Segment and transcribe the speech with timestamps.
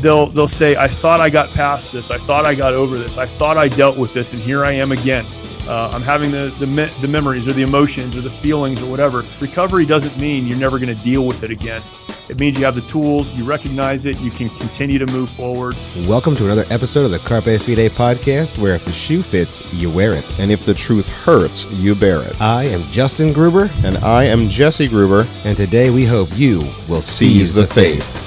[0.00, 2.10] they'll they'll say, "I thought I got past this.
[2.10, 3.18] I thought I got over this.
[3.18, 5.24] I thought I dealt with this, and here I am again."
[5.68, 8.86] Uh, I'm having the, the me- the memories or the emotions or the feelings or
[8.90, 9.24] whatever.
[9.40, 11.82] Recovery doesn't mean you're never going to deal with it again.
[12.28, 15.76] It means you have the tools, you recognize it, you can continue to move forward.
[16.08, 19.90] Welcome to another episode of the Carpe Fide podcast, where if the shoe fits, you
[19.90, 20.40] wear it.
[20.40, 22.40] And if the truth hurts, you bear it.
[22.40, 25.26] I am Justin Gruber, And I am Jesse Gruber.
[25.44, 28.25] and today we hope you will seize the faith.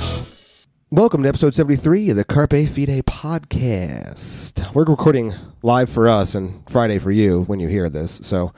[0.91, 4.73] Welcome to episode 73 of the Carpe Fide podcast.
[4.73, 8.19] We're recording live for us and Friday for you when you hear this.
[8.23, 8.53] So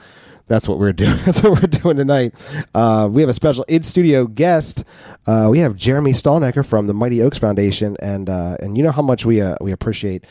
[0.48, 1.18] that's what we're doing.
[1.26, 2.34] That's what we're doing tonight.
[2.74, 4.86] Uh, we have a special in studio guest.
[5.28, 8.92] Uh, we have Jeremy Stalnecker from the Mighty Oaks Foundation, and uh, and you know
[8.92, 10.24] how much we uh, we appreciate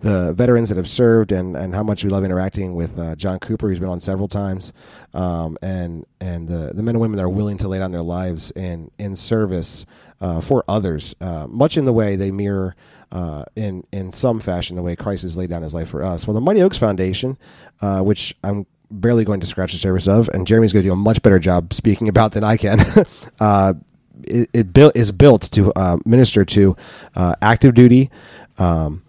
[0.00, 3.38] the veterans that have served and, and how much we love interacting with uh, John
[3.38, 4.72] Cooper, who's been on several times,
[5.12, 8.02] um, and and the, the men and women that are willing to lay down their
[8.02, 9.84] lives in in service
[10.22, 12.74] uh, for others, uh, much in the way they mirror.
[13.10, 16.26] Uh, in in some fashion, the way Christ has laid down His life for us.
[16.26, 17.36] Well, the Mighty Oaks Foundation,
[17.82, 20.94] uh, which I'm barely going to scratch the surface of, and Jeremy's going to do
[20.94, 22.78] a much better job speaking about than I can.
[23.40, 23.74] uh,
[24.22, 26.74] it, it built is built to uh, minister to
[27.14, 28.10] active duty,
[28.56, 29.02] um,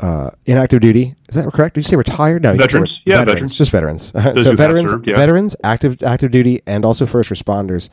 [0.00, 1.14] uh, inactive duty.
[1.28, 1.74] Is that correct?
[1.74, 2.42] Did you say retired?
[2.42, 3.00] No, Veterans.
[3.04, 3.54] Yeah, veterans, veterans.
[3.54, 4.12] just veterans.
[4.44, 5.16] so veterans, served, yeah.
[5.16, 7.88] veterans, active active duty, and also first responders,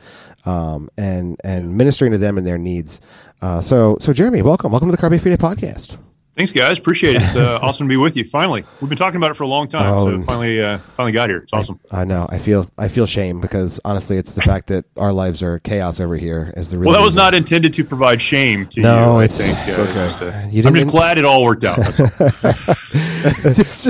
[0.46, 3.00] um, and and ministering to them and their needs.
[3.40, 5.96] Uh, so so Jeremy, welcome, welcome to the Carpe Fide podcast.
[6.36, 6.78] Thanks, guys.
[6.78, 7.22] Appreciate it.
[7.22, 8.24] It's uh, awesome to be with you.
[8.24, 10.10] Finally, we've been talking about it for a long time, Oh.
[10.18, 11.38] so finally, uh, finally got here.
[11.40, 11.78] It's awesome.
[11.90, 12.26] I know.
[12.30, 16.00] I feel I feel shame because honestly, it's the fact that our lives are chaos
[16.00, 16.88] over here is the real.
[16.90, 17.24] Well, that was reason.
[17.24, 19.24] not intended to provide shame to No, you.
[19.24, 19.68] it's- I think.
[19.68, 19.94] it's Uh, okay.
[19.94, 21.76] just, uh, You I'm just glad it all worked out.
[21.76, 22.08] That's all.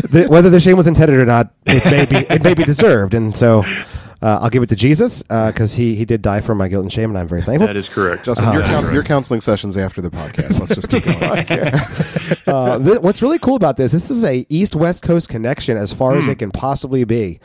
[0.12, 3.14] The- whether the shame was intended or not, it may be it may be deserved,
[3.14, 3.64] and so
[4.22, 6.92] uh, I'll give it to Jesus because he he did die for my guilt and
[6.92, 7.66] shame, and I'm very thankful.
[7.66, 8.24] that is correct.
[8.24, 10.60] Justin, your, That is coun- your counseling sessions after the podcast.
[10.60, 12.42] Let's just keep going.
[12.52, 15.92] Uh, th- what's really cool about this, this is a east west coast connection as
[15.92, 16.18] far Hmm.
[16.18, 17.40] as it can possibly be.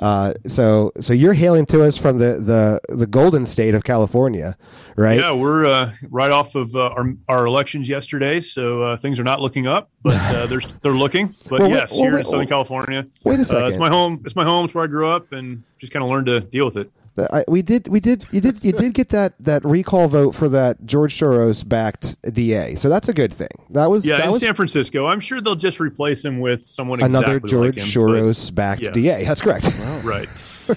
[0.00, 2.40] Uh, so so you're hailing to us from the
[2.88, 4.56] the the golden state of California,
[4.96, 5.20] right?
[5.20, 9.24] Yeah, we're uh, right off of uh, our, our elections yesterday, so uh, things are
[9.24, 11.34] not looking up, but uh, they're they're looking.
[11.50, 13.90] But Well, wait- yes, well, here wait- in Southern California, Wait a uh, it's my
[13.90, 14.22] home.
[14.24, 14.64] It's my home.
[14.64, 16.90] It's where I grew up, and just kind of learned to deal with it.
[17.20, 20.34] The- I, we did, we did, you did, you did get that that recall vote
[20.34, 23.48] for that George Soros backed DA, so that's a good thing.
[23.70, 26.64] That was Yeah, that in was San Francisco, I'm sure they'll just replace him with
[26.66, 28.90] someone another exactly George like him, Soros backed yeah.
[28.90, 29.24] DA.
[29.24, 29.64] That's correct.
[29.66, 30.28] but- Right.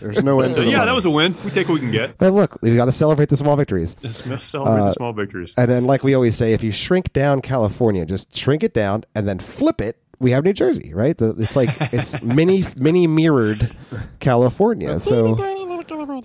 [0.02, 0.88] There's no end So to the yeah, money.
[0.90, 1.36] that was a win.
[1.46, 2.16] We take what we can get.
[2.20, 3.94] and look, we got to celebrate the small victories.
[4.02, 5.54] Just celebrate Uh, the small victories.
[5.56, 9.04] And then, like we always say, if you shrink down California, just shrink it down
[9.14, 9.98] and then flip it.
[10.20, 11.16] We have New Jersey, right?
[11.16, 13.70] The, it's like it's mini mini mirrored
[14.20, 15.00] California.
[15.00, 15.36] So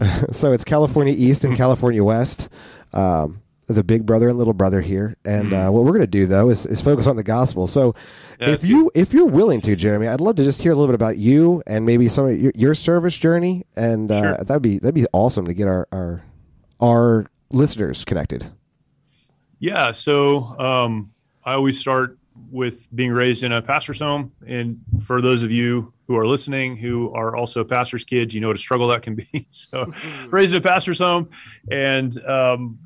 [0.33, 2.49] so it's California East and California West.
[2.93, 6.27] Um, the big brother and little brother here, and uh, what we're going to do
[6.27, 7.66] though is, is focus on the gospel.
[7.66, 7.94] So,
[8.41, 10.89] Yeah, if you if you're willing to, Jeremy, I'd love to just hear a little
[10.89, 14.44] bit about you and maybe some of your, your service journey, and uh, Sure.
[14.44, 16.25] that'd be that'd be awesome to get our our
[16.81, 18.50] our listeners connected.
[19.59, 21.12] Yeah, so um,
[21.45, 22.16] I always start
[22.50, 26.76] with being raised in a pastor's home, and for those of you who are listening
[26.76, 29.26] who are also pastor's kids, you know what a struggle that can be.
[29.50, 29.92] So,
[30.28, 31.30] raised in a pastor's home,
[31.70, 32.78] and um,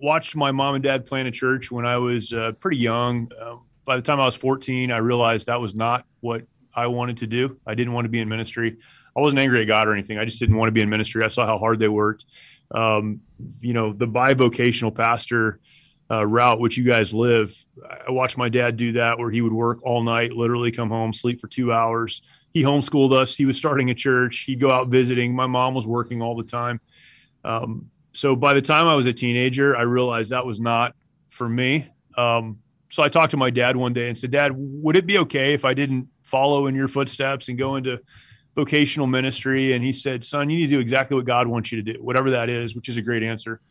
[0.00, 3.30] watched my mom and dad plant a church when I was uh, pretty young.
[3.40, 6.42] Uh, by the time I was 14, I realized that was not what
[6.74, 7.58] I wanted to do.
[7.66, 8.78] I didn't want to be in ministry.
[9.16, 10.18] I wasn't angry at God or anything.
[10.18, 11.24] I just didn't want to be in ministry.
[11.24, 12.26] I saw how hard they worked.
[12.70, 13.20] Um,
[13.60, 15.60] you know, the bivocational pastor
[16.10, 17.54] uh, route, which you guys live,
[18.06, 21.12] I watched my dad do that where he would work all night, literally come home,
[21.12, 22.22] sleep for two hours.
[22.52, 23.36] He homeschooled us.
[23.36, 24.40] He was starting a church.
[24.40, 25.34] He'd go out visiting.
[25.34, 26.80] My mom was working all the time.
[27.44, 30.94] Um, so by the time I was a teenager, I realized that was not
[31.28, 31.88] for me.
[32.16, 32.58] Um,
[32.90, 35.54] so I talked to my dad one day and said, Dad, would it be okay
[35.54, 38.00] if I didn't follow in your footsteps and go into
[38.54, 39.72] vocational ministry?
[39.72, 42.02] And he said, Son, you need to do exactly what God wants you to do,
[42.02, 43.62] whatever that is, which is a great answer.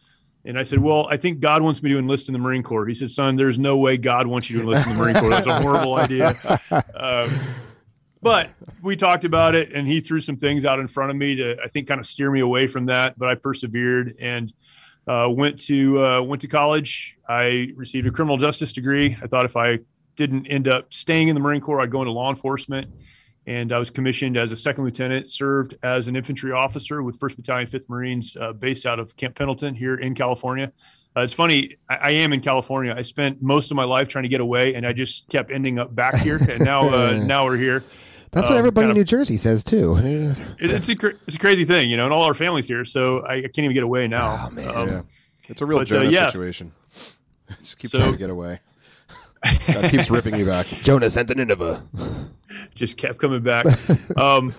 [0.43, 2.87] And I said, Well, I think God wants me to enlist in the Marine Corps.
[2.87, 5.29] He said, Son, there's no way God wants you to enlist in the Marine Corps.
[5.29, 6.33] That's a horrible idea.
[6.95, 7.29] Um,
[8.21, 8.49] but
[8.81, 11.57] we talked about it, and he threw some things out in front of me to,
[11.63, 13.17] I think, kind of steer me away from that.
[13.17, 14.53] But I persevered and
[15.07, 17.17] uh, went to uh, went to college.
[17.27, 19.17] I received a criminal justice degree.
[19.21, 19.79] I thought if I
[20.15, 22.91] didn't end up staying in the Marine Corps, I'd go into law enforcement.
[23.47, 27.37] And I was commissioned as a second lieutenant, served as an infantry officer with 1st
[27.37, 30.71] Battalion, 5th Marines, uh, based out of Camp Pendleton here in California.
[31.17, 32.93] Uh, it's funny, I, I am in California.
[32.95, 35.79] I spent most of my life trying to get away, and I just kept ending
[35.79, 36.39] up back here.
[36.49, 37.83] And now, uh, now we're here.
[38.31, 39.97] That's what Um, everybody kind in of- New Jersey says too.
[39.97, 42.85] It, it's a cra- it's a crazy thing, you know, and all our families here,
[42.85, 44.47] so I, I can't even get away now.
[44.47, 44.75] Oh, man.
[44.75, 45.01] Um, yeah.
[45.49, 46.27] It's a real but, uh, yeah.
[46.27, 46.71] situation.
[47.59, 48.59] Just keep So- trying to get away.
[49.43, 50.67] that keeps ripping you back.
[50.67, 51.83] Jonah sent to Nineveh.
[52.75, 53.65] just kept coming back.
[54.15, 54.53] um,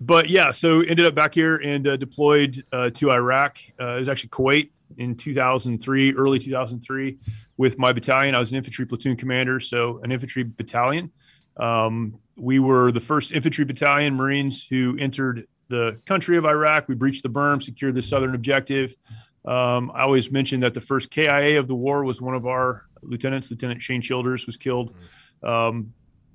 [0.00, 3.58] but yeah, so ended up back here and uh, deployed uh, to Iraq.
[3.78, 7.18] Uh, it was actually Kuwait in 2003, early 2003,
[7.56, 8.34] with my battalion.
[8.34, 11.10] I was an infantry platoon commander, so an infantry battalion.
[11.56, 16.88] Um, we were the first infantry battalion Marines who entered the country of Iraq.
[16.88, 18.96] We breached the berm, secured the southern objective.
[19.44, 22.86] Um, I always mention that the first KIA of the war was one of our
[23.02, 23.50] lieutenants.
[23.50, 24.94] Lieutenant Shane Childers was killed
[25.42, 25.92] um,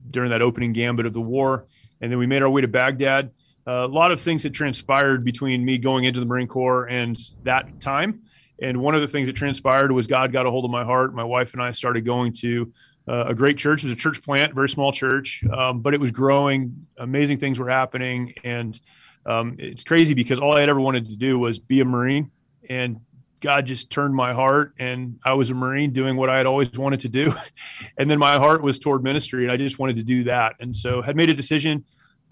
[0.09, 1.65] during that opening gambit of the war.
[2.01, 3.31] And then we made our way to Baghdad.
[3.67, 7.17] Uh, a lot of things had transpired between me going into the Marine Corps and
[7.43, 8.21] that time.
[8.61, 11.13] And one of the things that transpired was God got a hold of my heart.
[11.13, 12.71] My wife and I started going to
[13.07, 13.83] uh, a great church.
[13.83, 16.87] It was a church plant, very small church, um, but it was growing.
[16.97, 18.33] Amazing things were happening.
[18.43, 18.79] And
[19.25, 22.31] um, it's crazy because all I had ever wanted to do was be a Marine.
[22.69, 23.01] And
[23.41, 26.71] God just turned my heart, and I was a Marine doing what I had always
[26.77, 27.31] wanted to do.
[27.97, 30.55] and then my heart was toward ministry, and I just wanted to do that.
[30.59, 31.85] And so, had made a decision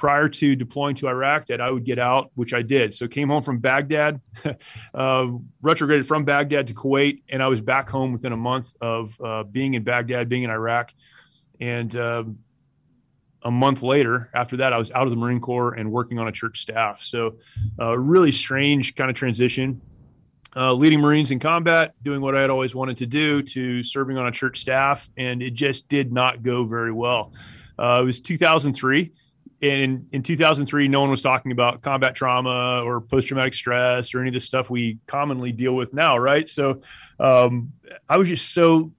[0.04, 2.94] prior to deploying to Iraq that I would get out, which I did.
[2.94, 4.20] So, came home from Baghdad,
[4.94, 5.28] uh,
[5.62, 9.44] retrograded from Baghdad to Kuwait, and I was back home within a month of uh,
[9.44, 10.94] being in Baghdad, being in Iraq,
[11.60, 11.96] and.
[11.96, 12.40] um
[13.46, 16.30] a month later, after that, I was out of the Marine Corps and working on
[16.30, 17.02] a church staff.
[17.02, 17.40] So,
[17.78, 19.82] uh, really strange kind of transition
[20.56, 24.18] uh, leading Marines in combat, doing what I had always wanted to do, to serving
[24.18, 27.34] on a church staff, and it just did not go very well.
[27.78, 29.12] Uh, it was 2003, and
[29.62, 34.20] in, in 2003, no one was talking about combat trauma or post traumatic stress or
[34.20, 36.48] any of the stuff we commonly deal with now, right?
[36.50, 36.82] So
[37.20, 37.72] um,
[38.10, 38.92] I was just so.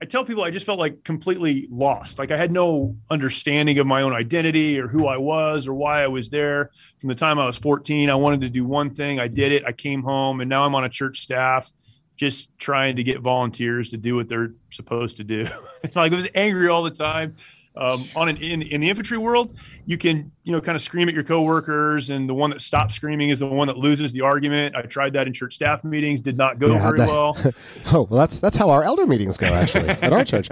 [0.00, 2.20] I tell people I just felt like completely lost.
[2.20, 6.04] Like I had no understanding of my own identity or who I was or why
[6.04, 6.70] I was there.
[7.00, 9.18] From the time I was 14, I wanted to do one thing.
[9.18, 9.64] I did it.
[9.64, 11.72] I came home and now I'm on a church staff
[12.18, 15.46] just trying to get volunteers to do what they're supposed to do.
[15.94, 17.36] like I was angry all the time.
[17.78, 21.08] Um, on an in, in the infantry world, you can you know kind of scream
[21.08, 24.22] at your coworkers, and the one that stops screaming is the one that loses the
[24.22, 24.74] argument.
[24.74, 27.36] I tried that in church staff meetings, did not go Yeah, very that- well.
[27.92, 30.48] Oh, well, that's that's how our elder meetings go actually at our church.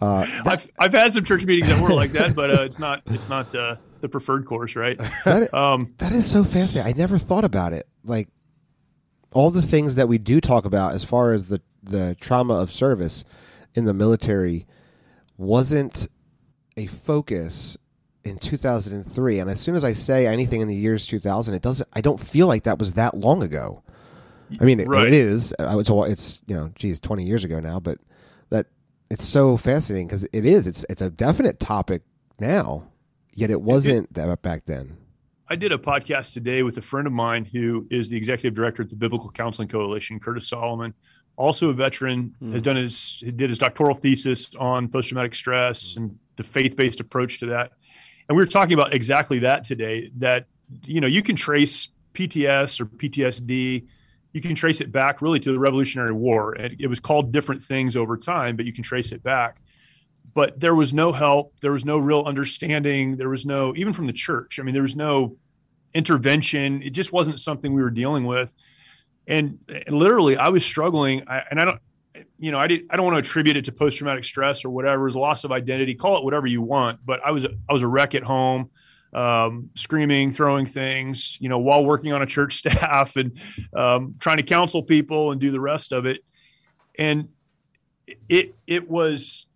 [0.00, 3.02] Uh, I've I've had some church meetings that were like that, but uh, it's not
[3.06, 4.96] it's not uh, the preferred course, right?
[5.26, 6.94] that, Um, that is so fascinating.
[6.94, 7.86] I never thought about it.
[8.02, 8.28] Like
[9.32, 12.70] all the things that we do talk about as far as the the trauma of
[12.70, 13.24] service
[13.74, 14.66] in the military
[15.36, 16.08] wasn't
[16.76, 17.76] a focus
[18.24, 21.88] in 2003 and as soon as i say anything in the years 2000 it doesn't
[21.92, 23.82] i don't feel like that was that long ago.
[24.60, 25.06] I mean it, Right.
[25.06, 27.98] it is Uh, it's, it's you know geez 20 years ago now but
[28.50, 28.66] that
[29.10, 32.02] it's so fascinating because it is it's it's a definite topic
[32.40, 32.88] now
[33.32, 34.96] yet it wasn't that back then.
[35.48, 38.82] I did a podcast today with a friend of mine who is the executive director
[38.82, 40.92] at the Biblical Counseling Coalition, Curtis Solomon,
[41.36, 42.52] also a veteran, hmm.
[42.52, 47.00] has done his did his doctoral thesis on post traumatic stress and the faith based
[47.00, 47.72] approach to that.
[48.28, 50.10] And we were talking about exactly that today.
[50.16, 50.46] That
[50.84, 53.86] you know you can trace PTS or PTSD,
[54.32, 56.56] you can trace it back really to the Revolutionary War.
[56.56, 59.60] It was called different things over time, but you can trace it back
[60.36, 64.06] but there was no help there was no real understanding there was no even from
[64.06, 65.36] the church i mean there was no
[65.94, 68.54] intervention it just wasn't something we were dealing with
[69.26, 71.22] and, and literally i was struggling.
[71.28, 71.80] I, and i don't
[72.38, 75.02] you know i did i don't want to attribute it to post-traumatic stress or whatever.
[75.02, 75.94] It was loss of identity.
[75.94, 78.70] Call it whatever you want but i was a, i was a wreck at home
[79.12, 83.40] um, screaming throwing things you know while working on a church staff and
[83.74, 86.20] um, trying to counsel people and do the rest of it.
[86.98, 87.28] And
[88.28, 89.46] it it was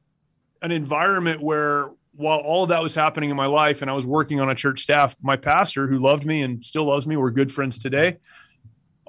[0.62, 4.04] an environment where while all of that was happening in my life and I was
[4.04, 7.30] working on a church staff, my pastor who loved me and still loves me, we're
[7.30, 8.18] good friends today.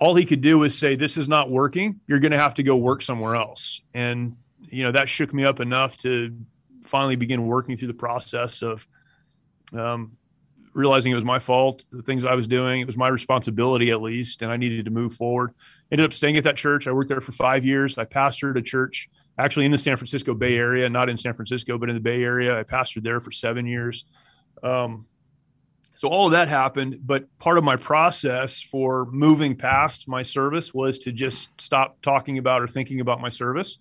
[0.02, 2.02] All he could do was say, This is not working.
[2.08, 3.82] You're going to have to go work somewhere else.
[3.94, 4.36] And,
[4.68, 6.36] you know, that shook me up enough to
[6.84, 8.88] finally begin working through the process of
[9.74, 10.18] um,
[10.74, 12.82] realizing it was my fault, the things I was doing.
[12.82, 15.54] It was my responsibility, at least, and I needed to move forward.
[15.92, 16.88] Ended up staying at that church.
[16.88, 18.00] I worked there for five years.
[18.00, 21.78] I pastored a church actually in the San Francisco Bay Area, not in San Francisco,
[21.78, 22.58] but in the Bay Area.
[22.58, 24.06] I pastored there for seven years.
[24.64, 25.06] Um,
[26.02, 30.74] so all of that happened, but part of my process for moving past my service
[30.74, 33.78] was to just stop talking about or thinking about my service,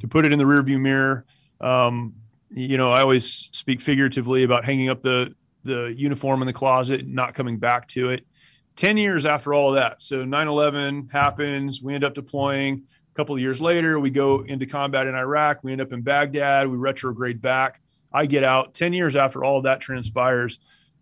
[0.00, 1.24] to put it in the rearview mirror.
[1.60, 2.14] Um,
[2.50, 7.02] you know, I always speak figuratively about hanging up the the uniform in the closet
[7.02, 8.26] and not coming back to it.
[8.74, 10.02] 10 years after all of that.
[10.02, 11.80] So 9 11 happens.
[11.80, 12.82] We end up deploying.
[13.12, 15.62] A couple of years later, we go into combat in Iraq.
[15.62, 16.66] We end up in Baghdad.
[16.66, 17.80] We retrograde back.
[18.12, 18.74] I get out.
[18.74, 20.58] 10 years after all that transpires,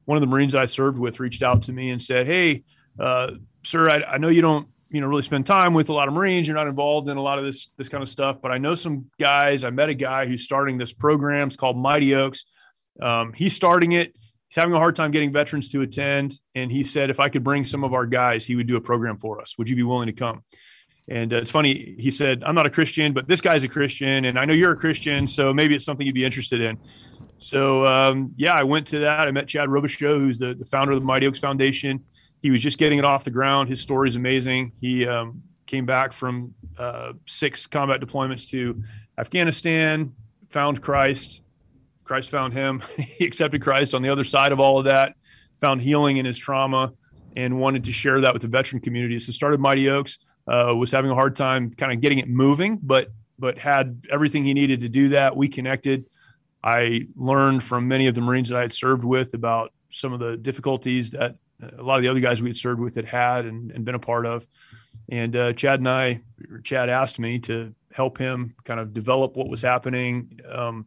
[0.08, 2.64] one of the Marines I served with reached out to me and said, Hey,
[2.98, 6.08] uh, sir, I, I know you don't you know really spend time with a lot
[6.08, 6.48] of Marines.
[6.48, 8.38] You're not involved in a lot of this this kind of stuff.
[8.40, 9.64] But I know some guys.
[9.64, 11.48] I met a guy who's starting this program.
[11.48, 12.46] It's called Mighty Oaks.
[13.02, 14.14] Um, he's starting it.
[14.48, 17.44] He's having a hard time getting veterans to attend, and he said if I could
[17.44, 19.58] bring some of our guys, he would do a program for us.
[19.58, 20.42] Would you be willing to come?
[21.06, 21.96] And uh, it's funny.
[21.98, 24.72] He said, "I'm not a Christian, but this guy's a Christian, and I know you're
[24.72, 26.78] a Christian, so maybe it's something you'd be interested in."
[27.38, 29.28] So um, yeah, I went to that.
[29.28, 32.04] I met Chad Robichaux, who's the, the founder of the Mighty Oaks Foundation
[32.40, 33.68] he was just getting it off the ground.
[33.68, 34.72] His story is amazing.
[34.80, 38.82] He um, came back from uh, six combat deployments to
[39.18, 40.12] Afghanistan,
[40.50, 41.42] found Christ.
[42.04, 42.82] Christ found him.
[43.18, 45.14] he accepted Christ on the other side of all of that,
[45.60, 46.92] found healing in his trauma,
[47.36, 49.18] and wanted to share that with the veteran community.
[49.18, 50.18] So started Mighty Oaks.
[50.46, 53.08] Uh, was having a hard time kind of getting it moving, but
[53.40, 55.36] but had everything he needed to do that.
[55.36, 56.06] We connected.
[56.62, 60.20] I learned from many of the Marines that I had served with about some of
[60.20, 61.36] the difficulties that
[61.76, 63.94] a lot of the other guys we had served with had had and, and been
[63.94, 64.46] a part of.
[65.08, 66.20] And uh, Chad and I,
[66.64, 70.40] Chad asked me to help him kind of develop what was happening.
[70.48, 70.86] Um,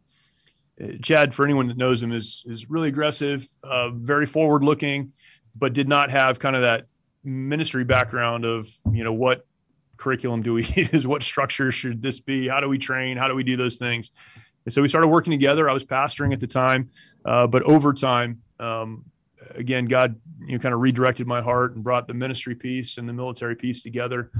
[1.02, 5.12] Chad, for anyone that knows him, is is really aggressive, uh, very forward looking,
[5.54, 6.86] but did not have kind of that
[7.24, 9.46] ministry background of you know what
[9.96, 13.34] curriculum do we use, what structure should this be, how do we train, how do
[13.34, 14.10] we do those things.
[14.64, 15.68] And so we started working together.
[15.68, 16.90] I was pastoring at the time,
[17.24, 19.04] uh, but over time, um,
[19.54, 20.16] again, God,
[20.46, 23.56] you know, kind of redirected my heart and brought the ministry piece and the military
[23.56, 24.30] piece together.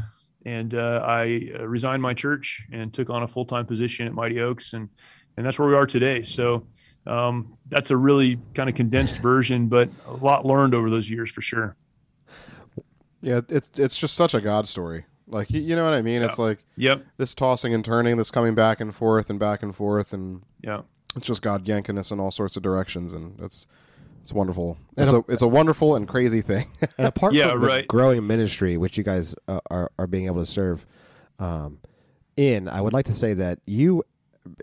[0.44, 4.12] And uh, I uh, resigned my church and took on a full time position at
[4.12, 4.88] Mighty Oaks, and
[5.36, 6.22] and that's where we are today.
[6.22, 6.66] So
[7.06, 11.30] um, that's a really kind of condensed version, but a lot learned over those years
[11.30, 11.76] for sure.
[13.20, 15.04] Yeah, it's it's just such a God story.
[15.32, 16.20] Like you, you know what I mean?
[16.20, 16.28] Yeah.
[16.28, 19.74] It's like yep, this tossing and turning, this coming back and forth and back and
[19.74, 20.82] forth, and yeah,
[21.16, 23.66] it's just God yanking us in all sorts of directions, and it's
[24.22, 24.78] it's wonderful.
[24.96, 26.66] It's a, a, it's a wonderful and crazy thing.
[26.98, 27.88] and apart yeah, from the right.
[27.88, 30.86] growing ministry, which you guys uh, are are being able to serve
[31.38, 31.80] um,
[32.36, 34.04] in, I would like to say that you.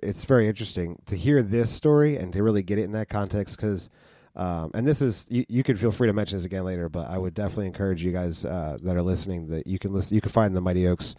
[0.04, 3.58] It's very interesting to hear this story and to really get it in that context
[3.58, 3.90] because.
[4.36, 7.10] Um, and this is you, you can feel free to mention this again later, but
[7.10, 10.16] I would definitely encourage you guys uh, that are listening that you can listen.
[10.16, 11.16] You can find the Mighty Oaks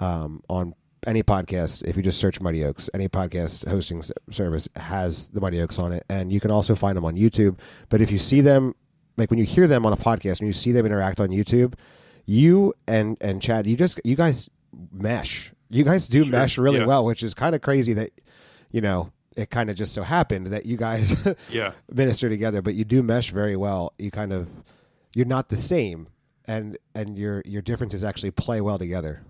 [0.00, 0.74] um, on
[1.06, 5.60] any podcast, if you just search Mighty Oaks, any podcast hosting service has the Mighty
[5.60, 7.58] Oaks on it, and you can also find them on YouTube.
[7.88, 8.74] But if you see them,
[9.16, 11.74] like when you hear them on a podcast and you see them interact on YouTube,
[12.26, 14.48] you and and Chad, you just you guys
[14.92, 15.52] mesh.
[15.70, 16.32] You guys do sure.
[16.32, 16.86] mesh really yeah.
[16.86, 18.10] well, which is kind of crazy that
[18.70, 22.74] you know it kind of just so happened that you guys yeah minister together, but
[22.74, 23.94] you do mesh very well.
[23.98, 24.48] You kind of
[25.14, 26.08] you're not the same,
[26.46, 29.22] and and your your differences actually play well together.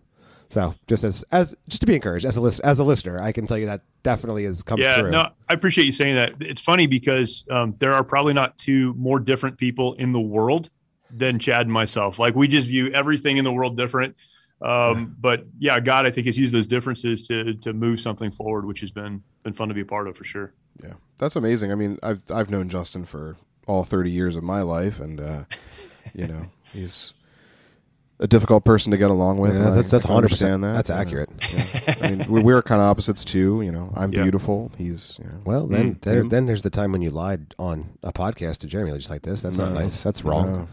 [0.48, 3.32] So just as as just to be encouraged as a list, as a listener, I
[3.32, 5.10] can tell you that definitely has come yeah, through.
[5.10, 6.36] no, I appreciate you saying that.
[6.40, 10.70] It's funny because um, there are probably not two more different people in the world
[11.10, 12.18] than Chad and myself.
[12.18, 14.16] Like we just view everything in the world different.
[14.60, 18.64] Um, but yeah, God, I think has used those differences to to move something forward,
[18.64, 20.52] which has been been fun to be a part of for sure.
[20.82, 21.70] Yeah, that's amazing.
[21.72, 23.36] I mean, I've I've known Justin for
[23.66, 25.44] all 30 years of my life, and uh,
[26.14, 27.12] you know, he's
[28.20, 29.54] a difficult person to get along with.
[29.54, 30.62] Yeah, that's that's hundred percent.
[30.62, 31.30] That that's accurate.
[31.52, 31.94] Yeah.
[32.00, 33.62] I mean, we, we're kind of opposites too.
[33.62, 34.22] You know, I'm yeah.
[34.22, 34.72] beautiful.
[34.76, 35.66] He's you know, well.
[35.66, 38.92] Then mm, there, then there's the time when you lied on a podcast to Jeremy
[38.96, 39.42] just like this.
[39.42, 40.02] That's no, not nice.
[40.02, 40.68] That's wrong.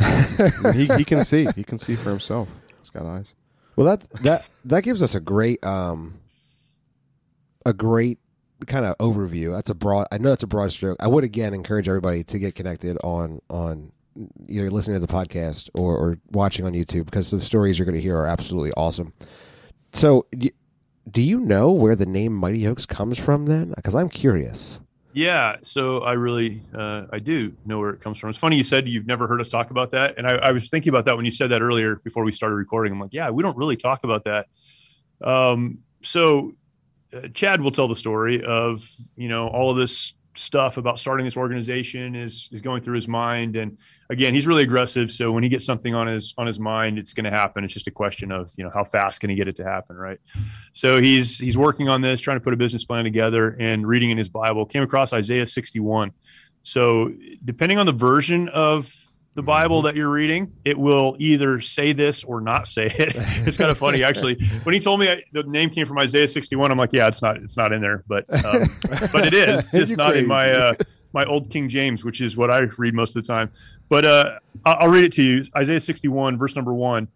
[0.00, 0.72] No.
[0.72, 1.48] he he can see.
[1.56, 2.48] He can see for himself.
[2.96, 3.34] Got eyes.
[3.76, 6.18] Well, that that that gives us a great um
[7.66, 8.18] a great
[8.66, 9.52] kind of overview.
[9.52, 10.06] That's a broad.
[10.10, 10.96] I know that's a broad stroke.
[11.00, 13.92] I would again encourage everybody to get connected on on
[14.46, 17.96] you're listening to the podcast or, or watching on YouTube because the stories you're going
[17.96, 19.12] to hear are absolutely awesome.
[19.92, 20.26] So,
[21.10, 23.74] do you know where the name Mighty Oaks comes from then?
[23.76, 24.80] Because I'm curious.
[25.16, 28.28] Yeah, so I really, uh, I do know where it comes from.
[28.28, 30.68] It's funny you said you've never heard us talk about that, and I, I, was
[30.68, 32.92] thinking about that when you said that earlier before we started recording.
[32.92, 34.46] I'm like, yeah, we don't really talk about that.
[35.22, 36.52] Um, so
[37.14, 41.24] uh, Chad will tell the story of you know all of this stuff about starting
[41.24, 43.56] this organization is is going through his mind.
[43.56, 43.78] And
[44.10, 45.10] again he's really aggressive.
[45.10, 47.64] So when he gets something on his on his mind it's going to happen.
[47.64, 49.96] It's just a question of you know how fast can he get it to happen
[49.96, 50.18] right?
[50.72, 54.10] So he's he's working on this trying to put a business plan together and reading
[54.10, 56.12] in his bible came across isaiah 61
[56.62, 57.12] so
[57.44, 58.92] depending on the version of
[59.36, 62.94] the Bible that you're reading, it will either say this or not say it.
[63.46, 64.38] it's kind of funny, actually.
[64.62, 67.20] When he told me I, the name came from Isaiah 61, I'm like, yeah, it's
[67.20, 68.62] not, it's not in there, but, um,
[69.12, 69.70] but it is.
[69.70, 70.22] just not crazy.
[70.22, 70.72] in my uh,
[71.12, 73.50] my old King James, which is what I read most of the time.
[73.88, 75.44] But uh, I'll read it to you.
[75.54, 77.08] Isaiah 61, verse number one.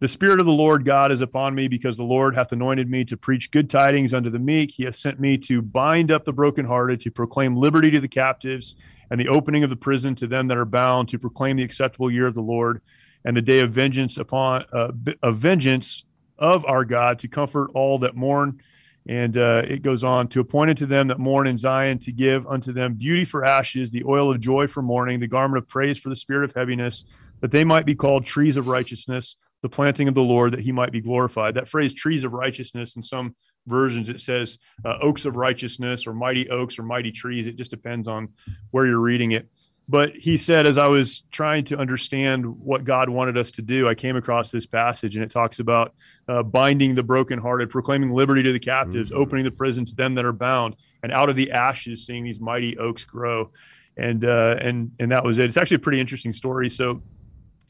[0.00, 3.04] The Spirit of the Lord God is upon me because the Lord hath anointed me
[3.04, 4.72] to preach good tidings unto the meek.
[4.72, 8.76] He hath sent me to bind up the brokenhearted, to proclaim liberty to the captives
[9.10, 12.10] and the opening of the prison to them that are bound, to proclaim the acceptable
[12.10, 12.80] year of the Lord
[13.24, 16.04] and the day of vengeance upon uh, of vengeance
[16.38, 18.60] of our God to comfort all that mourn.
[19.06, 22.46] And uh, it goes on to appoint unto them that mourn in Zion to give
[22.46, 25.98] unto them beauty for ashes, the oil of joy for mourning, the garment of praise
[25.98, 27.04] for the spirit of heaviness,
[27.40, 30.72] that they might be called trees of righteousness, the planting of the Lord, that he
[30.72, 31.54] might be glorified.
[31.54, 33.34] That phrase, trees of righteousness, in some
[33.66, 37.46] versions it says uh, oaks of righteousness or mighty oaks or mighty trees.
[37.46, 38.30] It just depends on
[38.70, 39.48] where you're reading it.
[39.88, 43.88] But he said, as I was trying to understand what God wanted us to do,
[43.88, 45.94] I came across this passage and it talks about
[46.28, 49.20] uh, binding the brokenhearted, proclaiming liberty to the captives, mm-hmm.
[49.20, 52.38] opening the prison to them that are bound, and out of the ashes, seeing these
[52.38, 53.50] mighty oaks grow.
[53.96, 55.46] And, uh, and, and that was it.
[55.46, 56.70] It's actually a pretty interesting story.
[56.70, 57.02] So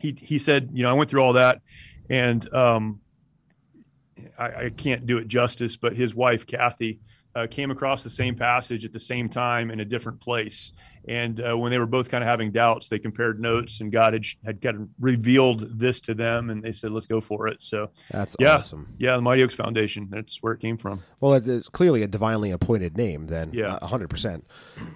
[0.00, 1.60] he, he said, you know, I went through all that
[2.08, 3.00] and um,
[4.38, 7.00] I, I can't do it justice, but his wife, Kathy,
[7.34, 10.72] uh, came across the same passage at the same time in a different place.
[11.06, 14.12] And uh, when they were both kind of having doubts, they compared notes, and God
[14.12, 17.62] had, had kind of revealed this to them, and they said, "Let's go for it."
[17.62, 18.94] So that's yeah, awesome.
[18.98, 20.08] Yeah, the Mighty Oaks Foundation.
[20.10, 21.02] That's where it came from.
[21.18, 23.28] Well, it's clearly a divinely appointed name.
[23.28, 24.46] Then, yeah, hundred percent.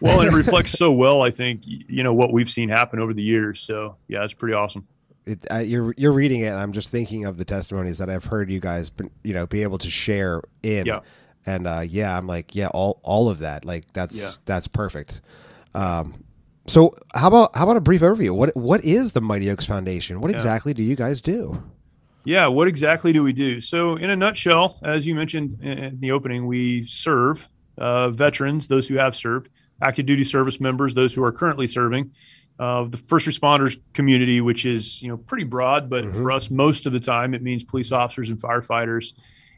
[0.02, 3.14] Well, and it reflects so well, I think, you know, what we've seen happen over
[3.14, 3.60] the years.
[3.60, 4.86] So yeah, it's pretty awesome.
[5.26, 8.24] It, uh, you're you're reading it, and I'm just thinking of the testimonies that I've
[8.24, 10.86] heard you guys, you know, be able to share in.
[10.86, 11.00] Yeah
[11.46, 14.30] and uh, yeah, I'm like, yeah, all all of that, like that's yeah.
[14.44, 15.20] that's perfect.
[15.74, 16.24] Um,
[16.66, 18.34] so how about how about a brief overview?
[18.34, 20.20] What what is the Mighty Oaks Foundation?
[20.20, 20.36] What yeah.
[20.36, 21.62] exactly do you guys do?
[22.24, 23.60] Yeah, what exactly do we do?
[23.60, 28.88] So, in a nutshell, as you mentioned in the opening, we serve uh, veterans, those
[28.88, 29.50] who have served,
[29.82, 32.12] active duty service members, those who are currently serving,
[32.58, 36.22] uh, the first responders community, which is you know pretty broad, but mm-hmm.
[36.22, 39.12] for us, most of the time, it means police officers and firefighters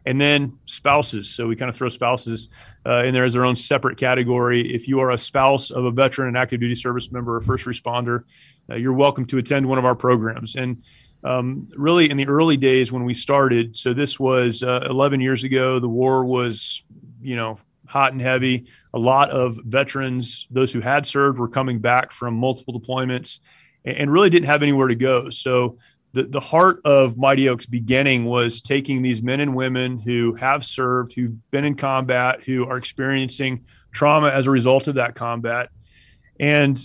[0.07, 1.29] and then spouses.
[1.29, 2.49] So we kind of throw spouses
[2.87, 4.73] uh, in there as their own separate category.
[4.73, 7.67] If you are a spouse of a veteran, an active duty service member, or first
[7.67, 8.23] responder,
[8.71, 10.55] uh, you're welcome to attend one of our programs.
[10.55, 10.85] And
[11.25, 15.43] um, really, in the early days when we started, so this was uh, 11 years
[15.43, 16.85] ago, the war was,
[17.21, 18.67] you know, hot and heavy.
[18.95, 23.41] A lot of veterans, those who had served, were coming back from multiple deployments
[23.85, 25.31] and really didn't have anywhere to go.
[25.31, 25.79] So
[26.13, 30.65] the, the heart of Mighty Oaks beginning was taking these men and women who have
[30.65, 35.69] served, who've been in combat, who are experiencing trauma as a result of that combat,
[36.41, 36.79] and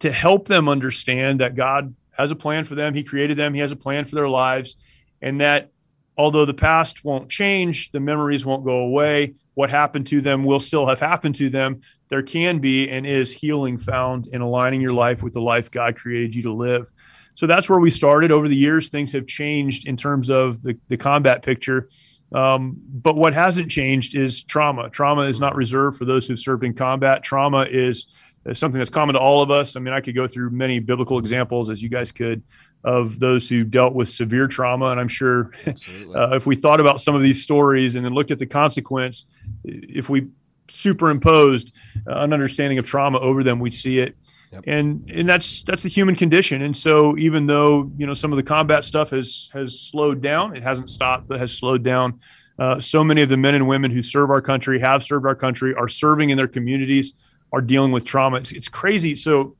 [0.00, 2.92] to help them understand that God has a plan for them.
[2.92, 4.76] He created them, He has a plan for their lives,
[5.22, 5.70] and that
[6.18, 9.36] although the past won't change, the memories won't go away.
[9.60, 11.82] What happened to them will still have happened to them.
[12.08, 15.96] There can be and is healing found in aligning your life with the life God
[15.96, 16.90] created you to live.
[17.34, 18.32] So that's where we started.
[18.32, 21.90] Over the years, things have changed in terms of the, the combat picture.
[22.32, 24.88] Um, but what hasn't changed is trauma.
[24.88, 27.22] Trauma is not reserved for those who've served in combat.
[27.22, 28.06] Trauma is,
[28.46, 29.76] is something that's common to all of us.
[29.76, 32.42] I mean, I could go through many biblical examples, as you guys could,
[32.82, 34.86] of those who dealt with severe trauma.
[34.86, 35.52] And I'm sure
[36.14, 39.26] uh, if we thought about some of these stories and then looked at the consequence,
[39.64, 40.28] if we
[40.68, 41.74] superimposed
[42.06, 44.16] an understanding of trauma over them, we'd see it
[44.52, 44.64] Yep.
[44.66, 46.62] And and that's that's the human condition.
[46.62, 50.56] And so even though you know some of the combat stuff has has slowed down,
[50.56, 52.18] it hasn't stopped, but has slowed down.
[52.58, 55.36] Uh, so many of the men and women who serve our country, have served our
[55.36, 57.14] country, are serving in their communities,
[57.52, 58.36] are dealing with trauma.
[58.36, 59.14] It's, it's crazy.
[59.14, 59.56] So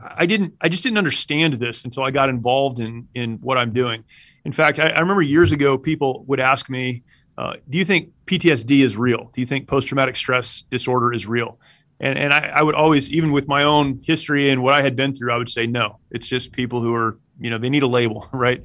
[0.00, 3.74] I didn't I just didn't understand this until I got involved in in what I'm
[3.74, 4.04] doing.
[4.46, 7.02] In fact, I, I remember years ago people would ask me,
[7.38, 9.30] uh, "Do you think PTSD is real?
[9.32, 11.58] Do you think post traumatic stress disorder is real?"
[12.02, 14.96] And, and I, I would always, even with my own history and what I had
[14.96, 16.00] been through, I would say no.
[16.10, 18.62] It's just people who are, you know, they need a label, right?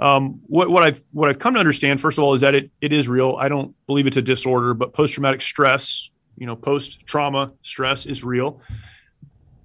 [0.00, 2.70] Um, what, what I've what I've come to understand, first of all, is that it
[2.80, 3.36] it is real.
[3.38, 8.06] I don't believe it's a disorder, but post traumatic stress, you know, post trauma stress
[8.06, 8.60] is real.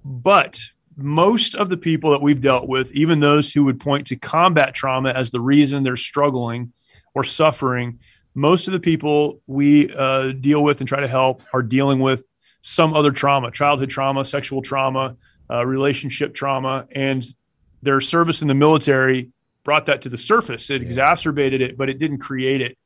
[0.04, 0.60] But
[0.96, 4.74] most of the people that we've dealt with, even those who would point to combat
[4.74, 6.72] trauma as the reason they're struggling
[7.14, 7.98] or suffering,
[8.38, 12.22] most of the people we uh, deal with and try to help are dealing with
[12.60, 15.16] some other trauma, childhood trauma, sexual trauma,
[15.50, 17.24] uh, relationship trauma, and
[17.82, 19.30] their service in the military
[19.64, 20.70] brought that to the surface.
[20.70, 20.86] It yeah.
[20.86, 22.78] exacerbated it, but it didn't create it.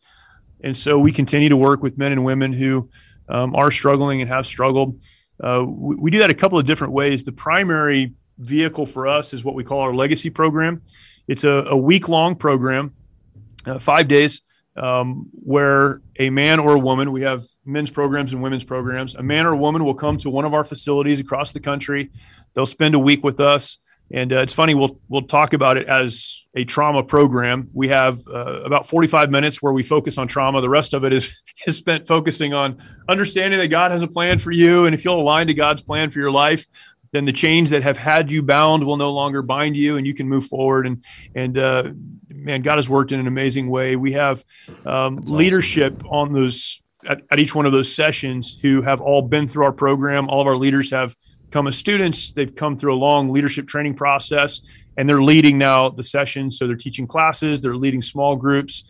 [0.64, 2.88] And so we continue to work with men and women who
[3.28, 5.02] um, are struggling and have struggled.
[5.38, 7.24] Uh, we, we, do that a couple of different ways.
[7.24, 10.80] The primary vehicle for us is what we call our legacy program.
[11.28, 12.94] It's a, a week long program,
[13.66, 14.40] uh, five days
[14.76, 19.22] um, where a man or a woman, we have men's programs and women's programs, a
[19.22, 22.11] man or a woman will come to one of our facilities across the country.
[22.54, 23.78] They'll spend a week with us.
[24.14, 27.70] And uh, it's funny, we'll, we'll talk about it as a trauma program.
[27.72, 30.61] We have uh, about 45 minutes where we focus on trauma.
[30.61, 32.76] The rest of it is, is spent focusing on
[33.08, 34.85] understanding that God has a plan for you.
[34.85, 36.66] And if you'll align to God's plan for your life,
[37.12, 40.14] then the chains that have had you bound will no longer bind you, and you
[40.14, 40.87] can move forward.
[40.87, 41.92] And and uh,
[42.29, 43.96] man, God has worked in an amazing way.
[43.96, 44.44] We have
[44.85, 46.09] um, leadership awesome.
[46.11, 49.72] on those at, at each one of those sessions who have all been through our
[49.72, 50.29] program.
[50.29, 51.14] All of our leaders have
[51.51, 52.33] come as students.
[52.33, 54.62] They've come through a long leadership training process,
[54.96, 56.59] and they're leading now the sessions.
[56.59, 58.85] So they're teaching classes, they're leading small groups,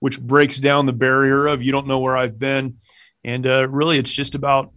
[0.00, 2.76] which breaks down the barrier of you don't know where I've been.
[3.24, 4.72] And uh, really, it's just about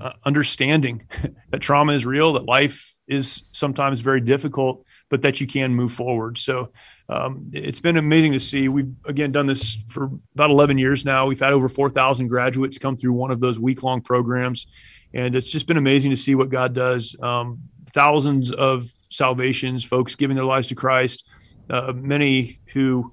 [0.00, 1.08] uh, understanding
[1.50, 5.92] that trauma is real, that life is sometimes very difficult, but that you can move
[5.92, 6.38] forward.
[6.38, 6.72] So
[7.08, 8.68] um, it's been amazing to see.
[8.68, 11.26] We've again done this for about 11 years now.
[11.26, 14.66] We've had over 4,000 graduates come through one of those week long programs,
[15.14, 17.16] and it's just been amazing to see what God does.
[17.22, 17.60] Um,
[17.92, 21.28] thousands of salvations, folks giving their lives to Christ,
[21.70, 23.12] uh, many who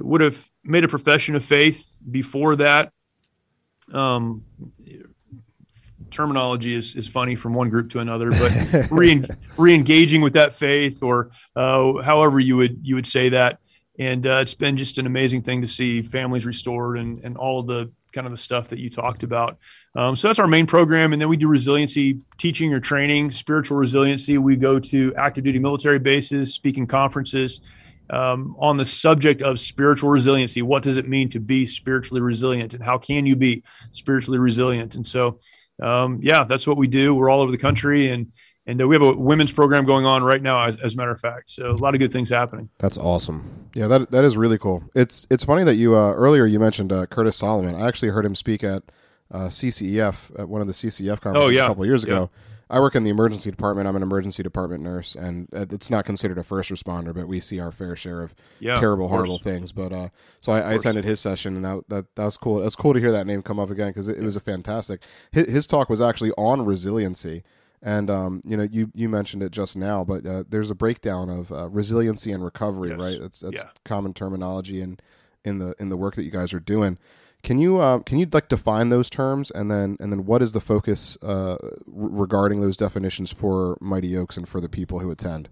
[0.00, 2.92] would have made a profession of faith before that.
[3.92, 4.44] Um,
[6.14, 8.88] terminology is, is funny from one group to another, but
[9.58, 13.60] re engaging with that faith or uh, however you would you would say that.
[13.98, 17.60] And uh, it's been just an amazing thing to see families restored and, and all
[17.60, 19.58] of the kind of the stuff that you talked about.
[19.94, 21.12] Um, so that's our main program.
[21.12, 24.38] And then we do resiliency teaching or training, spiritual resiliency.
[24.38, 27.60] We go to active duty military bases, speaking conferences
[28.10, 30.62] um, on the subject of spiritual resiliency.
[30.62, 34.94] What does it mean to be spiritually resilient and how can you be spiritually resilient?
[34.94, 35.40] And so
[35.82, 37.14] um, yeah, that's what we do.
[37.14, 38.32] We're all over the country, and
[38.66, 41.10] and uh, we have a women's program going on right now, as, as, a matter
[41.10, 41.50] of fact.
[41.50, 42.70] So a lot of good things happening.
[42.78, 43.68] That's awesome.
[43.74, 44.84] Yeah, that that is really cool.
[44.94, 47.74] It's it's funny that you uh, earlier you mentioned uh, Curtis Solomon.
[47.74, 48.82] I actually heard him speak at
[49.30, 51.64] uh, CCEF at one of the CCEF conferences oh, yeah.
[51.64, 52.30] a couple years ago.
[52.32, 52.40] Yeah.
[52.70, 53.88] I work in the emergency department.
[53.88, 57.60] I'm an emergency department nurse, and it's not considered a first responder, but we see
[57.60, 59.72] our fair share of yeah, terrible, of horrible things.
[59.72, 60.08] But uh,
[60.40, 62.60] so I, I attended his session, and that, that that was cool.
[62.60, 64.40] It was cool to hear that name come up again because it, it, was a
[64.40, 65.02] fantastic.
[65.30, 67.42] His, his, talk was actually on resiliency,
[67.82, 71.28] and um, you know, you you mentioned it just now, but uh, there's a breakdown
[71.28, 73.00] of uh, resiliency and recovery, yes.
[73.00, 73.20] right?
[73.20, 73.70] That's that's yeah.
[73.84, 74.98] common terminology in
[75.44, 76.98] in the in the work that you guys are doing.
[77.44, 80.52] Can you uh, can you like define those terms and then and then what is
[80.52, 85.50] the focus uh, regarding those definitions for Mighty Oaks and for the people who attend?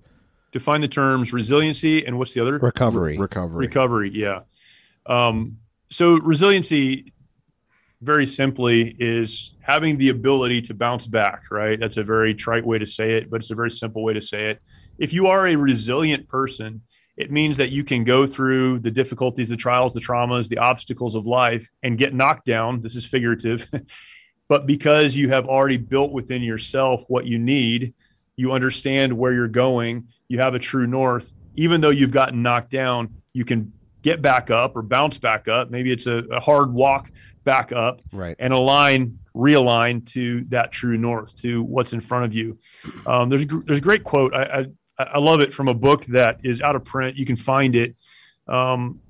[0.52, 3.12] Define the terms resiliency and what's the other recovery?
[3.12, 3.66] Re- recovery.
[3.66, 4.10] Recovery.
[4.14, 4.40] Yeah.
[5.04, 5.58] Um,
[5.90, 7.12] so resiliency,
[8.00, 11.42] very simply, is having the ability to bounce back.
[11.50, 11.78] Right.
[11.78, 14.20] That's a very trite way to say it, but it's a very simple way to
[14.20, 14.62] say it.
[14.96, 16.80] If you are a resilient person,
[17.16, 21.14] it means that you can go through the difficulties, the trials, the traumas, the obstacles
[21.14, 22.80] of life and get knocked down.
[22.80, 23.70] This is figurative.
[24.48, 27.92] but because you have already built within yourself what you need,
[28.36, 31.32] you understand where you're going, you have a true north.
[31.54, 35.70] Even though you've gotten knocked down, you can get back up or bounce back up.
[35.70, 37.10] Maybe it's a, a hard walk
[37.44, 38.34] back up right.
[38.38, 42.58] and align, realign to that true north, to what's in front of you.
[43.06, 44.34] Um, there's, there's a great quote.
[44.34, 44.66] I, I
[45.02, 47.16] I love it from a book that is out of print.
[47.16, 47.96] You can find it.
[48.46, 49.00] Um,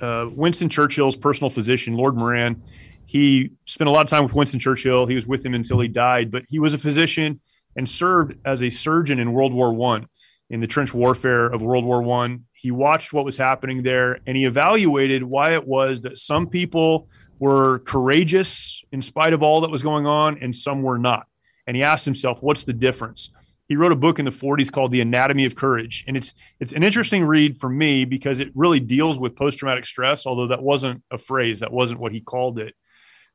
[0.00, 2.62] uh, Winston Churchill's personal physician, Lord Moran,
[3.06, 5.06] he spent a lot of time with Winston Churchill.
[5.06, 7.40] He was with him until he died, but he was a physician
[7.76, 10.06] and served as a surgeon in World War One,
[10.48, 12.44] in the trench warfare of World War One.
[12.52, 17.08] He watched what was happening there, and he evaluated why it was that some people
[17.38, 21.26] were courageous in spite of all that was going on, and some were not.
[21.66, 23.30] And he asked himself, "What's the difference?"
[23.70, 26.04] He wrote a book in the 40s called The Anatomy of Courage.
[26.08, 30.26] And it's it's an interesting read for me because it really deals with post-traumatic stress,
[30.26, 32.74] although that wasn't a phrase, that wasn't what he called it.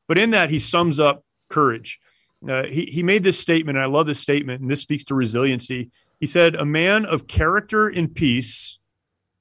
[0.09, 2.01] But in that, he sums up courage.
[2.45, 5.15] Uh, he, he made this statement, and I love this statement, and this speaks to
[5.15, 5.89] resiliency.
[6.19, 8.77] He said, A man of character in peace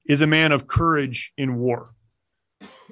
[0.05, 1.89] is a man of courage in war.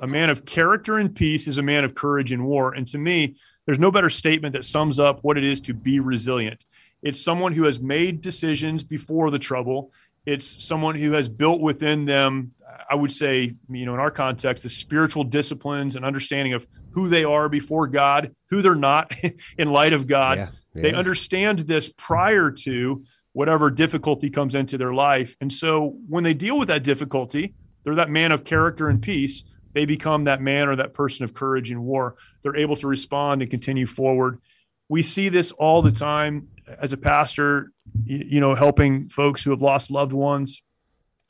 [0.02, 2.74] A man of character and peace is a man of courage in war.
[2.74, 6.02] And to me, there's no better statement that sums up what it is to be
[6.02, 6.66] resilient.
[7.04, 9.92] It's someone who has made decisions before the trouble.
[10.26, 12.54] It's someone who has built within them,
[12.90, 17.10] I would say, you know, in our context, the spiritual disciplines and understanding of who
[17.10, 19.14] they are before God, who they're not
[19.58, 20.38] in light of God.
[20.38, 20.82] Yeah, yeah.
[20.82, 25.36] They understand this prior to whatever difficulty comes into their life.
[25.42, 29.44] And so when they deal with that difficulty, they're that man of character and peace.
[29.74, 32.16] They become that man or that person of courage in war.
[32.44, 34.40] They're able to respond and continue forward.
[34.88, 37.72] We see this all the time as a pastor,
[38.06, 40.62] you know, helping folks who have lost loved ones,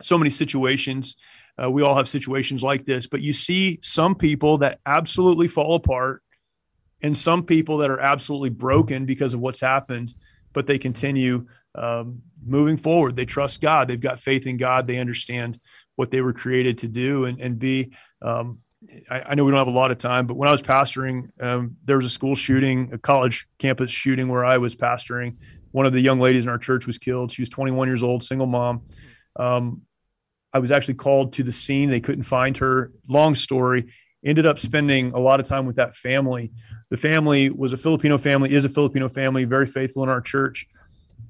[0.02, 1.16] so many situations.
[1.62, 5.76] Uh, we all have situations like this, but you see some people that absolutely fall
[5.76, 6.24] apart
[7.02, 10.14] and some people that are absolutely broken because of what's happened,
[10.54, 13.16] but they continue um, moving forward.
[13.16, 13.88] They trust God.
[13.88, 14.88] They've got faith in God.
[14.88, 15.60] They understand
[15.96, 18.60] what they were created to do and, and be um,
[19.10, 21.30] I, I, know we don't have a lot of time, but when I was pastoring,
[21.42, 25.38] um, there was a school shooting, a college campus shooting where I was pastoring,
[25.74, 27.32] one of the young ladies in our church was killed.
[27.32, 28.84] She was 21 years old, single mom.
[29.36, 29.82] Um,
[30.54, 31.90] I was actually called to the scene.
[31.90, 32.92] They couldn't find her.
[33.10, 33.92] Long story.
[34.24, 36.52] Ended up spending a lot of time with that family.
[36.92, 40.68] The family was a Filipino family, is a Filipino family, very faithful in our church.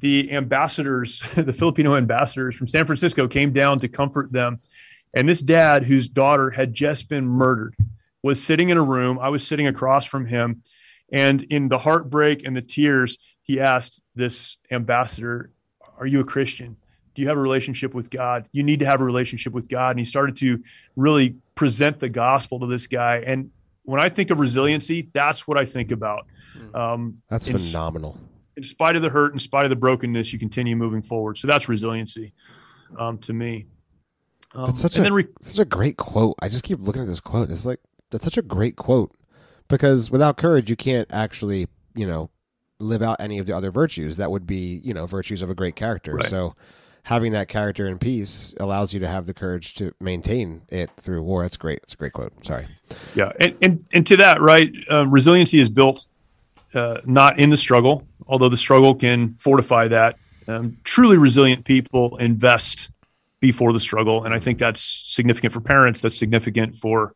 [0.01, 4.59] The ambassadors, the Filipino ambassadors from San Francisco came down to comfort them.
[5.13, 7.75] And this dad, whose daughter had just been murdered,
[8.23, 9.19] was sitting in a room.
[9.19, 10.63] I was sitting across from him.
[11.11, 15.51] And in the heartbreak and the tears, he asked this ambassador,
[15.97, 16.77] Are you a Christian?
[17.13, 18.47] Do you have a relationship with God?
[18.51, 19.91] You need to have a relationship with God.
[19.91, 20.63] And he started to
[20.95, 23.17] really present the gospel to this guy.
[23.17, 23.51] And
[23.83, 26.25] when I think of resiliency, that's what I think about.
[26.53, 26.75] Hmm.
[26.75, 28.17] Um, that's in, phenomenal.
[28.57, 31.37] In spite of the hurt, in spite of the brokenness, you continue moving forward.
[31.37, 32.33] So that's resiliency
[32.97, 33.67] um, to me.
[34.55, 36.35] Um, that's such a re- such a great quote.
[36.41, 37.49] I just keep looking at this quote.
[37.49, 37.79] It's like
[38.11, 39.11] that's such a great quote
[39.67, 42.29] because without courage, you can't actually you know
[42.79, 45.55] live out any of the other virtues that would be you know virtues of a
[45.55, 46.15] great character.
[46.15, 46.25] Right.
[46.25, 46.55] So
[47.03, 51.21] having that character in peace allows you to have the courage to maintain it through
[51.21, 51.41] war.
[51.43, 51.79] That's great.
[51.83, 52.33] It's a great quote.
[52.45, 52.67] Sorry.
[53.15, 54.71] Yeah, and and, and to that, right?
[54.89, 56.05] Uh, resiliency is built
[56.73, 60.17] uh, not in the struggle, although the struggle can fortify that.
[60.47, 62.89] Um, truly resilient people invest
[63.43, 65.99] before the struggle, and I think that's significant for parents.
[65.99, 67.13] That's significant for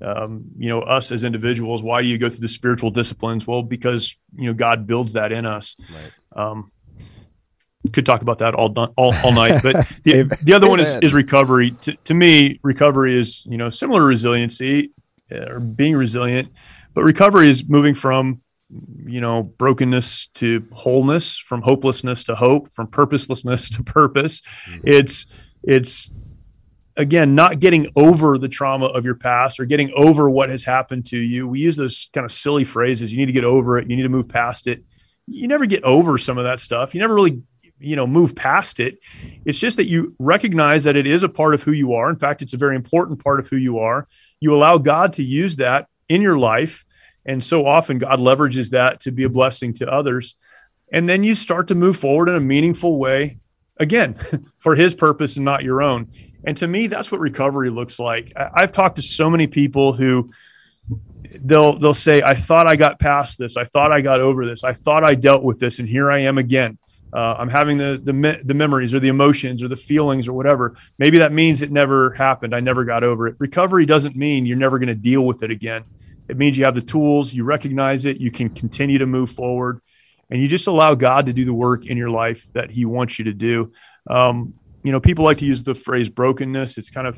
[0.00, 1.82] um, you know us as individuals.
[1.82, 3.44] Why do you go through the spiritual disciplines?
[3.44, 5.74] Well, because you know God builds that in us.
[5.92, 6.44] Right.
[6.44, 6.70] Um,
[7.92, 11.12] could talk about that all all, all night, but the, the other one is, is
[11.12, 11.72] recovery.
[11.72, 14.92] To, to me, recovery is you know similar to resiliency
[15.32, 16.50] uh, or being resilient,
[16.94, 18.42] but recovery is moving from
[19.06, 24.40] you know brokenness to wholeness, from hopelessness to hope, from purposelessness to purpose.
[24.40, 24.80] Mm-hmm.
[24.84, 25.26] It's
[25.66, 26.10] it's
[26.96, 31.06] again not getting over the trauma of your past or getting over what has happened
[31.06, 31.48] to you.
[31.48, 34.02] We use those kind of silly phrases you need to get over it you need
[34.02, 34.84] to move past it.
[35.26, 36.94] You never get over some of that stuff.
[36.94, 37.42] You never really
[37.80, 38.98] you know move past it.
[39.44, 42.08] It's just that you recognize that it is a part of who you are.
[42.08, 44.06] In fact it's a very important part of who you are.
[44.40, 46.84] You allow god to use that in your life
[47.26, 50.36] and so often god leverages that to be a blessing to others.
[50.92, 53.38] And then you start to move forward in a meaningful way
[53.78, 54.14] again
[54.58, 56.08] for his purpose and not your own.
[56.44, 58.32] And to me that's what recovery looks like.
[58.36, 60.30] I've talked to so many people who
[61.40, 63.56] they'll they'll say i thought i got past this.
[63.56, 64.64] I thought i got over this.
[64.64, 66.78] I thought i dealt with this and here i am again.
[67.12, 70.32] Uh, i'm having the, the me- the memories or the emotions or the feelings or
[70.34, 70.76] whatever.
[70.98, 72.54] Maybe that means it never happened.
[72.54, 73.36] I never got over it.
[73.38, 75.84] Recovery doesn't mean you're never going to deal with it again.
[76.28, 79.80] It means you have the tools you recognize it you can continue to move forward
[80.34, 83.20] and you just allow God to do the work in your life that He wants
[83.20, 83.70] you to do.
[84.10, 86.76] Um, you know, people like to use the phrase brokenness.
[86.76, 87.16] It's kind of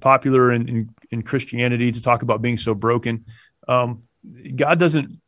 [0.00, 3.24] popular in, in, in Christianity to talk about being so broken.
[3.66, 4.02] Um,
[4.54, 5.18] God doesn't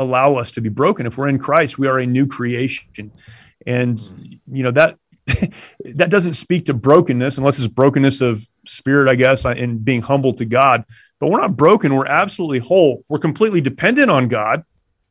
[0.00, 1.06] allow us to be broken.
[1.06, 3.12] If we're in Christ, we are a new creation.
[3.64, 4.00] And,
[4.48, 4.98] you know, that
[5.84, 10.32] that doesn't speak to brokenness unless it's brokenness of spirit, I guess, and being humble
[10.32, 10.84] to God.
[11.20, 11.94] But we're not broken.
[11.94, 13.04] We're absolutely whole.
[13.08, 14.64] We're completely dependent on God.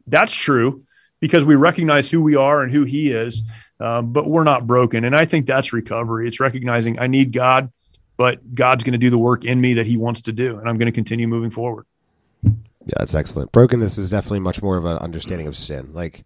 [0.08, 0.84] That's true
[1.20, 3.44] because we recognize who we are and who He is,
[3.80, 5.04] um, but we're not broken.
[5.04, 6.28] And I think that's recovery.
[6.28, 7.72] It's recognizing I need God,
[8.18, 10.68] but God's going to do the work in me that He wants to do, and
[10.68, 11.86] I'm going to continue moving forward.
[12.44, 13.52] Yeah, that's excellent.
[13.52, 15.94] Brokenness is definitely much more of an understanding of sin.
[15.94, 16.24] Like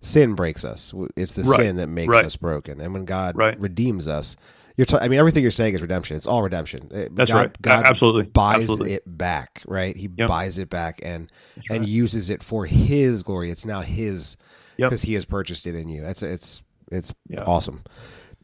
[0.00, 1.56] sin breaks us; it's the right.
[1.56, 2.24] sin that makes right.
[2.24, 2.80] us broken.
[2.80, 3.58] And when God right.
[3.58, 4.36] redeems us,
[4.76, 6.16] you're t- I mean, everything you're saying is redemption.
[6.16, 6.88] It's all redemption.
[7.12, 7.62] That's God, right.
[7.62, 8.94] God absolutely buys absolutely.
[8.94, 9.96] it back, right?
[9.96, 10.28] He yep.
[10.28, 11.88] buys it back and That's and right.
[11.88, 13.50] uses it for His glory.
[13.50, 14.36] It's now His
[14.76, 15.08] because yep.
[15.08, 16.02] He has purchased it in you.
[16.02, 16.62] That's it's
[16.92, 17.14] it's
[17.46, 17.82] awesome.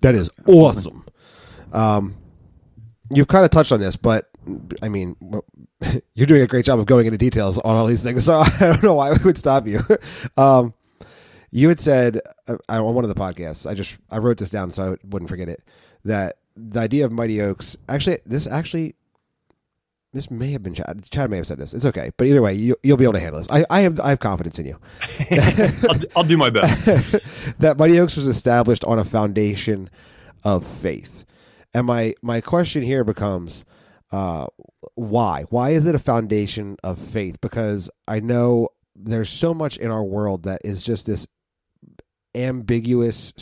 [0.01, 0.65] That is absolutely.
[0.65, 1.07] awesome.
[1.73, 2.17] Um,
[3.15, 4.31] you've kind of touched on this, but
[4.83, 5.17] I mean,
[6.15, 8.25] you're doing a great job of going into details on all these things.
[8.25, 9.81] So I don't know why we would stop you.
[10.37, 10.73] Um,
[11.55, 12.19] you had said
[12.49, 15.29] uh, on one of the podcasts, I just I wrote this down so I wouldn't
[15.29, 15.63] forget it
[16.05, 18.95] that the idea of Mighty Oaks actually this actually
[20.13, 21.07] this may have been Chad.
[21.11, 21.73] Chad may have said this.
[21.73, 23.51] It's okay, but either way, you, will be able to handle this.
[23.51, 24.79] I, I have I have confidence in you.
[25.89, 26.87] I'll, I'll, do my best.
[27.61, 29.89] that Mighty Oaks was established on a foundation
[30.45, 31.25] of faith,
[31.73, 33.65] and my my question here becomes,
[34.11, 34.47] uh,
[34.95, 35.45] why?
[35.49, 37.41] Why is it a foundation of faith?
[37.41, 41.27] Because I know there's so much in our world that is just this
[42.35, 43.33] ambiguous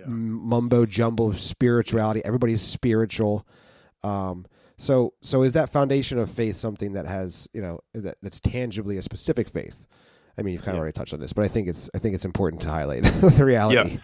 [0.00, 0.06] yeah.
[0.08, 2.24] mumbo jumbo spirituality.
[2.24, 3.46] Everybody's spiritual.
[4.02, 8.40] Um, so, so is that foundation of faith something that has, you know, that, that's
[8.40, 9.86] tangibly a specific faith?
[10.38, 12.14] I mean, you've kind of already touched on this, but I think it's, I think
[12.14, 13.02] it's important to highlight
[13.36, 13.92] the reality.
[13.92, 14.00] Yeah.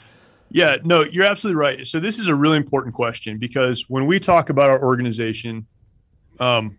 [0.48, 1.84] Yeah, no, you're absolutely right.
[1.86, 5.66] So this is a really important question because when we talk about our organization,
[6.38, 6.78] um,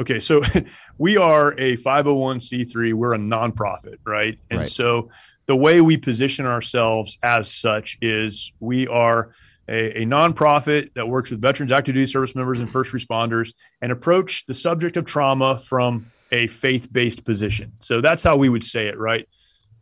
[0.00, 0.42] okay, so
[0.98, 2.94] we are a 501c3.
[2.94, 4.38] We're a nonprofit, right?
[4.50, 4.68] And right.
[4.68, 5.10] so
[5.52, 9.34] the way we position ourselves as such is we are
[9.68, 13.92] a, a, nonprofit that works with veterans, active duty service members, and first responders, and
[13.92, 17.72] approach the subject of trauma from a faith based position.
[17.80, 19.28] So that's how we would say it, right?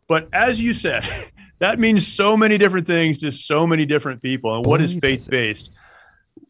[0.09, 1.05] But as you said,
[1.59, 4.53] that means so many different things to so many different people.
[4.53, 5.71] And what is faith based?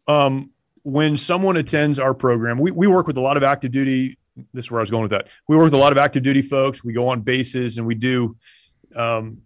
[0.08, 0.50] Um,
[0.82, 4.18] when someone attends our program, we, we work with a lot of active duty.
[4.52, 5.28] This is where I was going with that.
[5.48, 6.84] We work with a lot of active duty folks.
[6.84, 8.36] We go on bases and we do
[8.96, 9.42] um,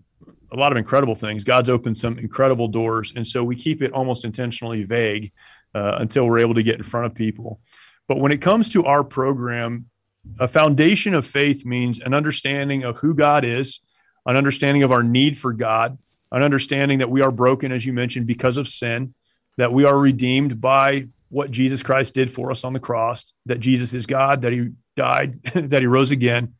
[0.51, 1.43] a lot of incredible things.
[1.43, 3.13] God's opened some incredible doors.
[3.15, 5.31] And so we keep it almost intentionally vague
[5.73, 7.59] uh, until we're able to get in front of people.
[8.07, 9.89] But when it comes to our program,
[10.39, 13.81] a foundation of faith means an understanding of who God is,
[14.25, 15.97] an understanding of our need for God,
[16.31, 19.13] an understanding that we are broken, as you mentioned, because of sin,
[19.57, 23.59] that we are redeemed by what Jesus Christ did for us on the cross, that
[23.59, 26.53] Jesus is God, that he died, that he rose again,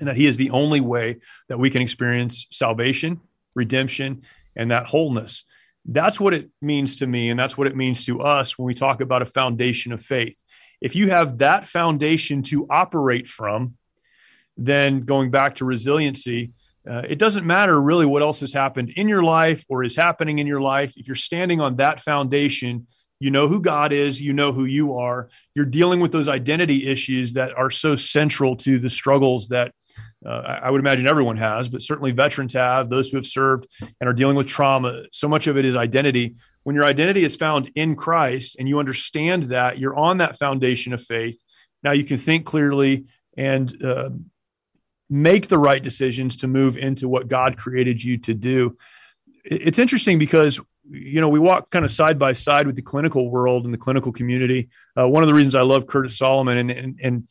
[0.00, 1.16] and that he is the only way
[1.48, 3.20] that we can experience salvation,
[3.54, 4.22] redemption,
[4.56, 5.44] and that wholeness.
[5.84, 8.74] That's what it means to me, and that's what it means to us when we
[8.74, 10.42] talk about a foundation of faith.
[10.80, 13.76] If you have that foundation to operate from,
[14.56, 16.52] then going back to resiliency,
[16.88, 20.38] uh, it doesn't matter really what else has happened in your life or is happening
[20.38, 20.94] in your life.
[20.96, 22.86] If you're standing on that foundation,
[23.20, 25.28] you know who God is, you know who you are.
[25.54, 29.74] You're dealing with those identity issues that are so central to the struggles that
[30.24, 34.08] uh, I would imagine everyone has, but certainly veterans have, those who have served and
[34.08, 35.04] are dealing with trauma.
[35.12, 36.36] So much of it is identity.
[36.62, 40.92] When your identity is found in Christ and you understand that, you're on that foundation
[40.92, 41.42] of faith.
[41.82, 44.10] Now you can think clearly and uh,
[45.08, 48.76] make the right decisions to move into what God created you to do.
[49.44, 53.30] It's interesting because you know we walk kind of side by side with the clinical
[53.30, 54.68] world and the clinical community.
[54.98, 57.28] Uh, one of the reasons I love Curtis Solomon and, and and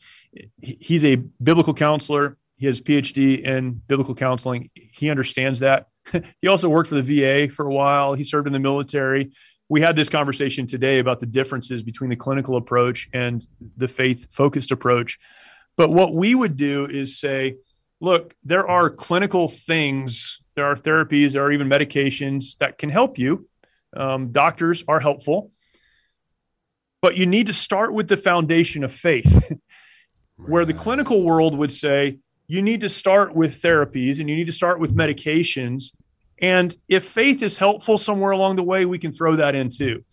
[0.62, 2.38] he's a biblical counselor.
[2.60, 4.69] He has PhD in biblical counseling.
[4.76, 5.88] He understands that.
[6.41, 8.15] he also worked for the VA for a while.
[8.15, 9.32] He served in the military.
[9.69, 13.45] We had this conversation today about the differences between the clinical approach and
[13.78, 15.19] the faith focused approach.
[15.78, 17.56] But what we would do is say,
[18.02, 23.17] look, there are clinical things, there are therapies, there are even medications that can help
[23.17, 23.48] you.
[23.95, 25.52] Um, doctors are helpful,
[27.02, 29.54] but you need to start with the foundation of faith,
[30.36, 34.47] where the clinical world would say you need to start with therapies and you need
[34.47, 35.93] to start with medications.
[36.41, 40.03] And if faith is helpful somewhere along the way, we can throw that in too.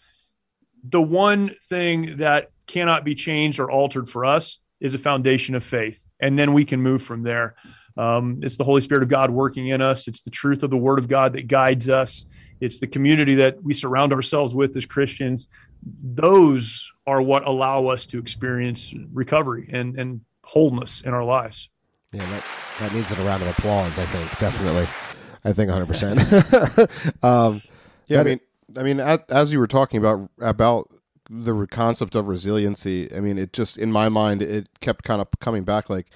[0.87, 5.65] The one thing that cannot be changed or altered for us is a foundation of
[5.65, 6.05] faith.
[6.21, 7.55] And then we can move from there.
[7.97, 10.07] Um, it's the Holy Spirit of God working in us.
[10.07, 12.27] It's the truth of the Word of God that guides us.
[12.61, 15.47] It's the community that we surround ourselves with as Christians.
[15.83, 21.71] Those are what allow us to experience recovery and, and wholeness in our lives.
[22.13, 22.45] Yeah, that,
[22.81, 24.87] that needs a round of applause, I think, definitely.
[25.45, 27.23] I think 100%.
[27.25, 27.61] um,
[28.07, 28.41] yeah, I mean,
[28.77, 30.91] I mean, as you were talking about about
[31.31, 35.29] the concept of resiliency, I mean, it just in my mind it kept kind of
[35.41, 36.07] coming back like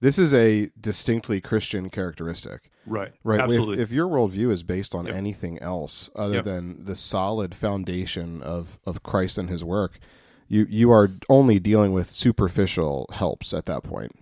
[0.00, 2.70] this is a distinctly Christian characteristic.
[2.86, 3.12] Right.
[3.24, 3.40] Right.
[3.40, 3.74] Absolutely.
[3.74, 5.14] If, if your worldview is based on yep.
[5.14, 6.44] anything else other yep.
[6.44, 9.98] than the solid foundation of, of Christ and his work,
[10.46, 14.12] you, you are only dealing with superficial helps at that point.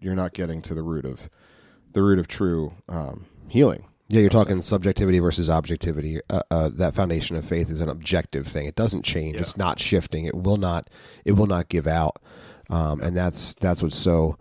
[0.00, 1.28] You're not getting to the root of
[1.92, 3.86] the root of true um, healing.
[4.08, 6.20] Yeah, you're talking subjectivity versus objectivity.
[6.30, 8.66] Uh, uh, that foundation of faith is an objective thing.
[8.66, 9.34] It doesn't change.
[9.34, 9.42] Yeah.
[9.42, 10.26] It's not shifting.
[10.26, 10.88] It will not.
[11.24, 12.20] It will not give out.
[12.70, 14.38] Um, and that's that's what's so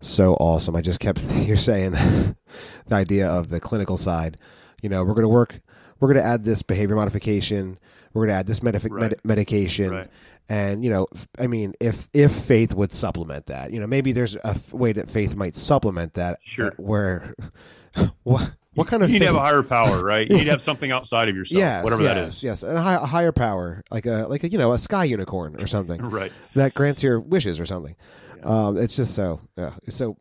[0.00, 0.74] so awesome.
[0.74, 1.92] I just kept you're saying
[2.86, 4.36] the idea of the clinical side.
[4.82, 5.60] You know, we're going to work.
[6.00, 7.78] We're going to add this behavior modification.
[8.12, 8.90] We're going to add this right.
[8.90, 9.90] med- medication.
[9.90, 10.10] Right.
[10.48, 11.06] And you know,
[11.38, 15.10] I mean, if if faith would supplement that, you know, maybe there's a way that
[15.10, 16.38] faith might supplement that.
[16.42, 16.72] Sure.
[16.76, 17.34] Where
[18.24, 20.28] what what kind of you need to have a higher power, right?
[20.28, 22.42] You need to have something outside of yourself, yes, whatever yes, that is.
[22.42, 25.04] Yes, and a, high, a, higher power, like a like a you know a sky
[25.04, 26.32] unicorn or something, right?
[26.54, 27.96] That grants your wishes or something.
[28.42, 30.18] Um, it's just so yeah, it's so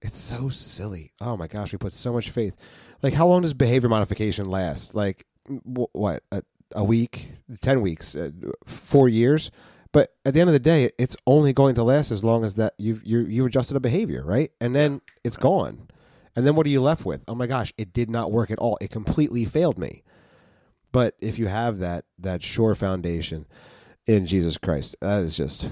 [0.00, 1.12] it's so silly.
[1.20, 2.56] Oh my gosh, we put so much faith.
[3.02, 4.94] Like, how long does behavior modification last?
[4.94, 5.24] Like,
[5.64, 6.42] what a,
[6.74, 7.28] a, week,
[7.60, 8.30] ten weeks, uh,
[8.66, 9.50] four years?
[9.92, 12.54] But at the end of the day, it's only going to last as long as
[12.54, 14.52] that you you you adjusted a behavior, right?
[14.60, 15.88] And then it's gone.
[16.36, 17.24] And then what are you left with?
[17.26, 18.78] Oh my gosh, it did not work at all.
[18.80, 20.02] It completely failed me.
[20.92, 23.46] But if you have that that sure foundation
[24.06, 25.70] in Jesus Christ, that is just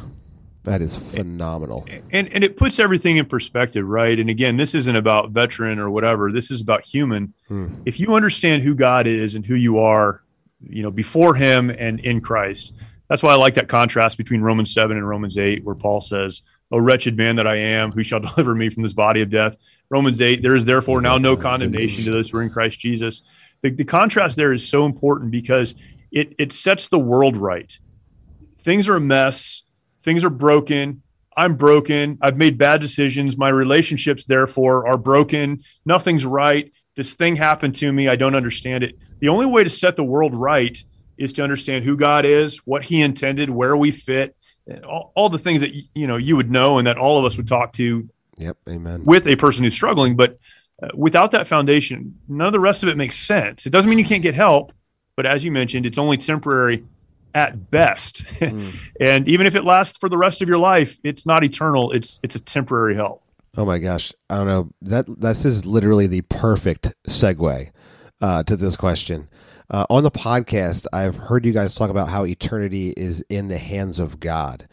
[0.64, 1.86] that is phenomenal.
[2.11, 4.18] And and it puts everything in perspective, right?
[4.18, 6.30] And again, this isn't about veteran or whatever.
[6.32, 7.34] This is about human.
[7.46, 7.68] Hmm.
[7.84, 10.22] If you understand who God is and who you are,
[10.61, 12.74] you know, before him and in Christ.
[13.09, 16.42] That's why I like that contrast between Romans 7 and Romans 8 where Paul says,
[16.70, 19.56] oh wretched man that I am, who shall deliver me from this body of death?
[19.90, 23.22] Romans 8, there is therefore now no condemnation to those who are in Christ Jesus.
[23.62, 25.74] The, the contrast there is so important because
[26.12, 27.78] it, it sets the world right.
[28.59, 29.62] Things are a mess,
[30.00, 31.02] things are broken.
[31.36, 32.18] I'm broken.
[32.20, 33.36] I've made bad decisions.
[33.38, 35.62] My relationships, therefore, are broken.
[35.86, 36.72] Nothing's right.
[36.99, 38.09] This thing happened to me.
[38.09, 38.96] I don't understand it.
[39.20, 40.76] The only way to set the world right
[41.16, 44.34] is to understand who God is, what He intended, where we fit,
[44.82, 47.36] all, all the things that you know you would know and that all of us
[47.36, 48.11] would talk to.
[48.38, 49.05] Yep, amen.
[49.05, 50.38] With a person who's struggling, but
[50.82, 53.64] uh, without that foundation, none of the rest of it makes sense.
[53.64, 54.72] It doesn't mean you can't get help,
[55.14, 56.84] but as you mentioned, it's only temporary
[57.32, 58.24] at best.
[58.40, 58.74] Mm.
[59.01, 61.92] and even if it lasts for the rest of your life, it's not eternal.
[61.92, 63.22] It's it's a temporary help.
[63.57, 64.70] Oh my gosh, I don't know.
[64.82, 67.70] That this is literally the perfect segue
[68.20, 69.28] uh, to this question.
[69.70, 73.59] Uh, on the podcast, I've heard you guys talk about how eternity is in the
[73.59, 74.66] hands of God,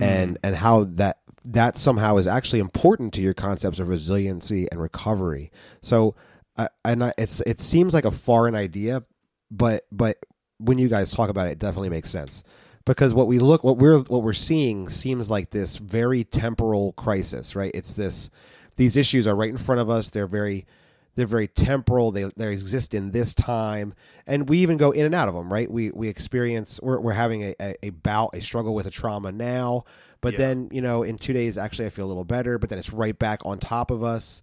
[0.00, 0.04] mm.
[0.04, 4.80] and and how that that somehow is actually important to your concepts of resiliency and
[4.80, 5.50] recovery.
[5.80, 6.14] So,
[6.56, 9.04] uh, and I, it's it seems like a foreign idea,
[9.50, 10.16] but but
[10.58, 12.44] when you guys talk about it, it definitely makes sense
[12.84, 17.54] because what we look what we're what we're seeing seems like this very temporal crisis,
[17.54, 17.70] right?
[17.74, 18.30] It's this
[18.76, 20.10] these issues are right in front of us.
[20.10, 20.66] They're very
[21.14, 22.10] they're very temporal.
[22.10, 23.94] They they exist in this time,
[24.26, 25.52] and we even go in and out of them.
[25.52, 25.70] Right?
[25.70, 29.30] We we experience we're we're having a, a, a bout, a struggle with a trauma
[29.30, 29.84] now,
[30.20, 30.38] but yeah.
[30.38, 32.92] then you know in two days actually I feel a little better, but then it's
[32.92, 34.42] right back on top of us.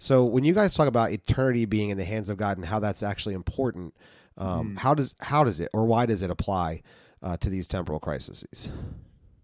[0.00, 2.78] So when you guys talk about eternity being in the hands of God and how
[2.78, 3.94] that's actually important,
[4.36, 4.78] um, mm.
[4.78, 6.82] how does how does it or why does it apply
[7.22, 8.70] uh, to these temporal crises?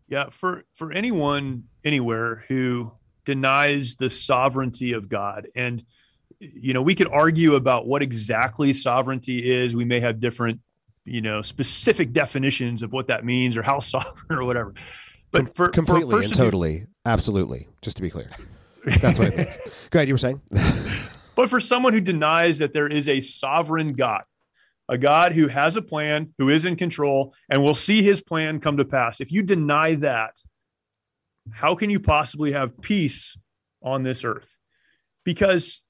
[0.09, 2.93] Yeah, for for anyone anywhere who
[3.25, 5.83] denies the sovereignty of God and
[6.53, 9.75] you know, we could argue about what exactly sovereignty is.
[9.75, 10.61] We may have different,
[11.05, 14.75] you know, specific definitions of what that means or how sovereign or whatever.
[15.31, 18.29] But for completely for and totally, who, absolutely, just to be clear,
[19.01, 19.57] that's what it means.
[19.91, 20.09] Go ahead.
[20.09, 20.41] You were saying.
[21.35, 24.23] but for someone who denies that there is a sovereign God,
[24.89, 28.61] a God who has a plan, who is in control, and will see His plan
[28.61, 30.37] come to pass, if you deny that,
[31.51, 33.37] how can you possibly have peace
[33.83, 34.57] on this earth?
[35.25, 35.85] Because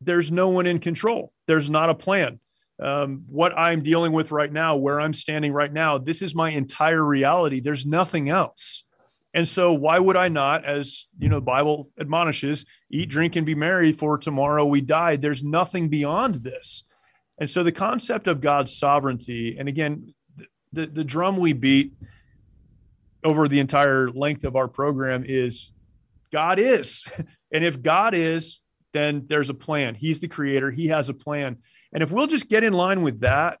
[0.00, 1.32] there's no one in control.
[1.46, 2.40] There's not a plan.
[2.80, 6.50] Um, what I'm dealing with right now, where I'm standing right now, this is my
[6.50, 7.60] entire reality.
[7.60, 8.84] There's nothing else.
[9.34, 13.46] And so, why would I not, as you know, the Bible admonishes, eat, drink, and
[13.46, 15.16] be merry, for tomorrow we die?
[15.16, 16.84] There's nothing beyond this.
[17.40, 20.06] And so, the concept of God's sovereignty, and again,
[20.72, 21.94] the, the drum we beat
[23.24, 25.72] over the entire length of our program is
[26.32, 27.04] God is.
[27.52, 28.60] And if God is,
[28.92, 29.96] then there's a plan.
[29.96, 31.56] He's the creator, He has a plan.
[31.92, 33.58] And if we'll just get in line with that,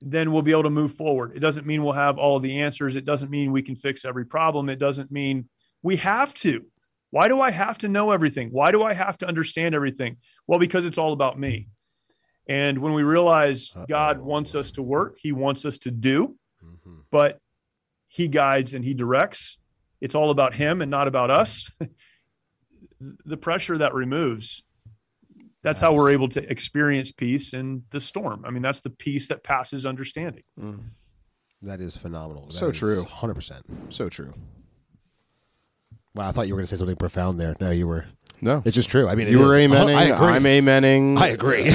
[0.00, 1.32] then we'll be able to move forward.
[1.34, 2.96] It doesn't mean we'll have all the answers.
[2.96, 4.68] It doesn't mean we can fix every problem.
[4.68, 5.48] It doesn't mean
[5.82, 6.66] we have to.
[7.10, 8.48] Why do I have to know everything?
[8.50, 10.16] Why do I have to understand everything?
[10.48, 11.68] Well, because it's all about me.
[12.46, 13.86] And when we realize Uh-oh.
[13.88, 17.00] God wants us to work, He wants us to do, mm-hmm.
[17.10, 17.38] but
[18.08, 19.58] He guides and He directs.
[20.00, 21.70] It's all about Him and not about us.
[23.00, 24.62] the pressure that removes
[25.64, 28.44] that's how we're able to experience peace in the storm.
[28.46, 30.42] I mean, that's the peace that passes understanding.
[30.60, 30.82] Mm.
[31.62, 32.46] That is phenomenal.
[32.46, 33.02] That so is true.
[33.02, 33.62] 100%.
[33.88, 34.34] So true.
[36.14, 37.56] Wow, I thought you were going to say something profound there.
[37.60, 38.04] No, you were.
[38.44, 38.62] No.
[38.66, 39.08] It's just true.
[39.08, 39.66] I mean, you were is.
[39.66, 39.94] amening.
[39.94, 40.26] I agree.
[40.26, 41.18] I'm amening.
[41.18, 41.70] I agree.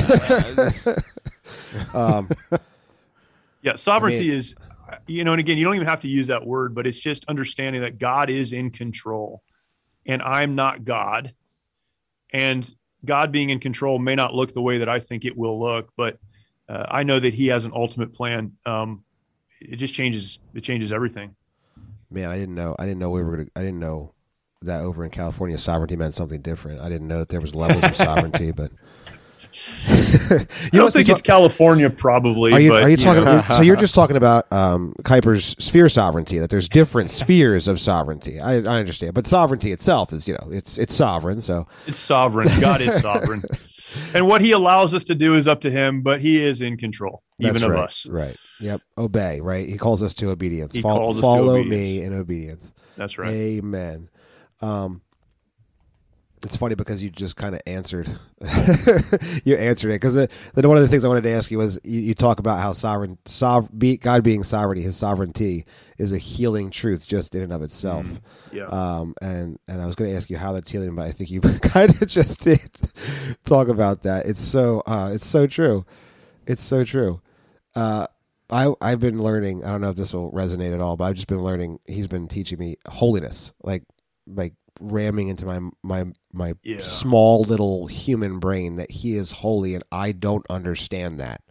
[1.99, 2.30] um,
[3.63, 4.53] yeah, sovereignty I mean, is,
[5.07, 7.26] you know, and again, you don't even have to use that word, but it's just
[7.26, 9.41] understanding that God is in control
[10.05, 11.34] and I'm not God.
[12.32, 12.72] And
[13.03, 15.89] God being in control may not look the way that I think it will look,
[15.97, 16.20] but
[16.70, 18.53] uh, I know that He has an ultimate plan.
[18.67, 19.03] Um,
[19.59, 20.39] it just changes.
[20.53, 21.36] It changes everything.
[22.11, 22.76] Man, I didn't know.
[22.78, 23.49] I didn't know we were gonna.
[23.55, 24.13] I didn't know
[24.62, 26.82] that over in California, sovereignty meant something different.
[26.82, 28.72] I didn't know that there was levels of sovereignty, but
[29.89, 32.53] you don't think it's California, probably.
[32.53, 33.24] Are you, but, are you talking?
[33.24, 33.41] Know.
[33.49, 36.38] so you're just talking about um, Kuyper's sphere sovereignty.
[36.38, 38.39] That there's different spheres of sovereignty.
[38.39, 41.41] I, I, understand, but sovereignty itself is, you know, it's it's sovereign.
[41.41, 42.47] So it's sovereign.
[42.60, 43.41] God is sovereign,
[44.14, 46.03] and what He allows us to do is up to Him.
[46.03, 48.05] But He is in control, That's even right, of us.
[48.07, 48.36] Right.
[48.60, 48.82] Yep.
[48.97, 49.41] Obey.
[49.41, 49.68] Right.
[49.68, 50.76] He calls us to obedience.
[50.76, 51.82] He Fo- calls follow us to obedience.
[51.82, 52.74] me in obedience.
[52.97, 53.32] That's right.
[53.32, 54.10] Amen.
[54.62, 55.01] Um,
[56.43, 58.07] it's funny because you just kind of answered
[59.43, 61.80] you answered it because then one of the things i wanted to ask you was
[61.84, 65.66] you, you talk about how sovereign sov- god being sovereignty his sovereignty
[65.97, 68.20] is a healing truth just in and of itself mm,
[68.53, 68.66] yeah.
[68.68, 71.30] um, and and i was going to ask you how that's healing but i think
[71.30, 72.60] you kind of just did
[73.45, 75.86] talk about that it's so uh, it's so true
[76.47, 77.22] it's so true
[77.76, 78.07] uh,
[78.51, 79.64] I, I've been learning.
[79.64, 81.80] I don't know if this will resonate at all, but I've just been learning.
[81.86, 83.84] He's been teaching me holiness, like
[84.30, 86.80] like ramming into my my my yeah.
[86.80, 91.42] small little human brain that he is holy and I don't understand that.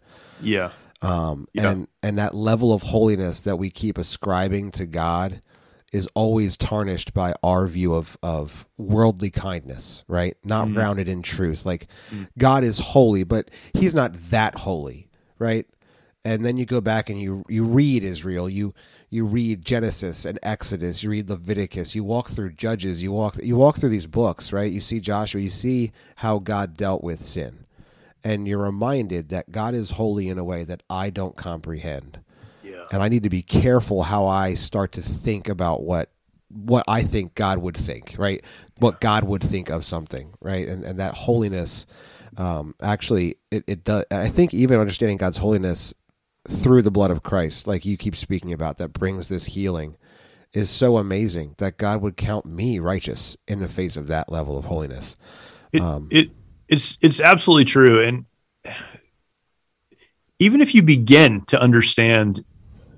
[0.41, 0.71] Yeah.
[1.01, 1.71] Um yeah.
[1.71, 5.41] and and that level of holiness that we keep ascribing to God
[5.91, 10.35] is always tarnished by our view of of worldly kindness, right?
[10.43, 10.73] Not mm.
[10.73, 11.65] grounded in truth.
[11.65, 12.27] Like mm.
[12.37, 15.07] God is holy, but he's not that holy,
[15.37, 15.67] right?
[16.29, 18.75] And then you go back and you you read Israel, you
[19.09, 23.55] you read Genesis and Exodus, you read Leviticus, you walk through Judges, you walk you
[23.55, 24.71] walk through these books, right?
[24.71, 27.65] You see Joshua, you see how God dealt with sin.
[28.23, 32.19] And you're reminded that God is holy in a way that I don't comprehend.
[32.61, 32.85] Yeah.
[32.91, 36.11] And I need to be careful how I start to think about what
[36.49, 38.43] what I think God would think, right?
[38.77, 40.67] What God would think of something, right?
[40.67, 41.87] And and that holiness
[42.37, 45.91] um, actually it, it does I think even understanding God's holiness
[46.49, 49.95] through the blood of Christ, like you keep speaking about, that brings this healing,
[50.53, 54.57] is so amazing that God would count me righteous in the face of that level
[54.57, 55.15] of holiness.
[55.71, 56.31] It, um, it
[56.67, 58.25] it's it's absolutely true, and
[60.39, 62.43] even if you begin to understand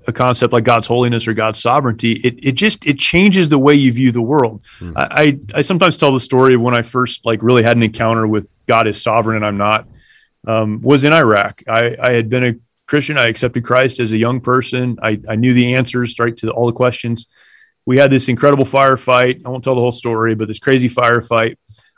[0.08, 3.74] a concept like God's holiness or God's sovereignty, it it just it changes the way
[3.74, 4.62] you view the world.
[4.78, 4.96] Mm-hmm.
[4.96, 8.26] I, I sometimes tell the story of when I first like really had an encounter
[8.26, 9.86] with God is sovereign and I'm not.
[10.44, 11.62] Um, was in Iraq.
[11.68, 12.54] I, I had been a
[12.92, 13.16] Christian.
[13.16, 14.98] I accepted Christ as a young person.
[15.00, 17.26] I, I knew the answers right to all the questions.
[17.86, 19.46] We had this incredible firefight.
[19.46, 21.56] I won't tell the whole story, but this crazy firefight.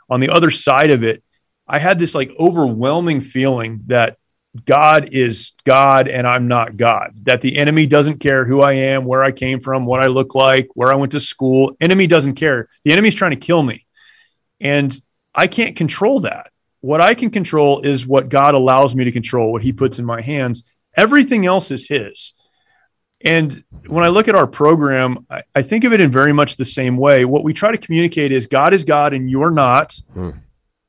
[0.09, 1.21] On the other side of it,
[1.67, 4.17] I had this like overwhelming feeling that
[4.63, 7.11] God is God and I'm not God.
[7.23, 10.33] That the enemy doesn't care who I am, where I came from, what I look
[10.33, 11.75] like, where I went to school.
[11.81, 12.69] Enemy doesn't care.
[12.85, 13.85] The enemy's trying to kill me.
[14.61, 14.97] And
[15.33, 16.51] I can't control that.
[16.79, 20.05] What I can control is what God allows me to control, what he puts in
[20.05, 20.63] my hands.
[20.95, 22.33] Everything else is his.
[23.21, 26.57] And when I look at our program, I, I, think of it in very much
[26.57, 27.25] the same way.
[27.25, 30.31] What we try to communicate is God is God and you're not, hmm.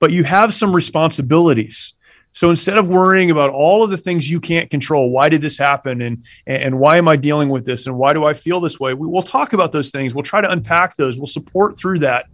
[0.01, 1.95] but you have some responsibilities.
[2.33, 5.57] So instead of worrying about all of the things you can't control, why did this
[5.57, 8.79] happen and and why am I dealing with this and why do I feel this
[8.79, 8.93] way?
[8.93, 10.13] We, will talk about those things.
[10.13, 11.17] We'll try to unpack those.
[11.17, 12.27] We'll support through that.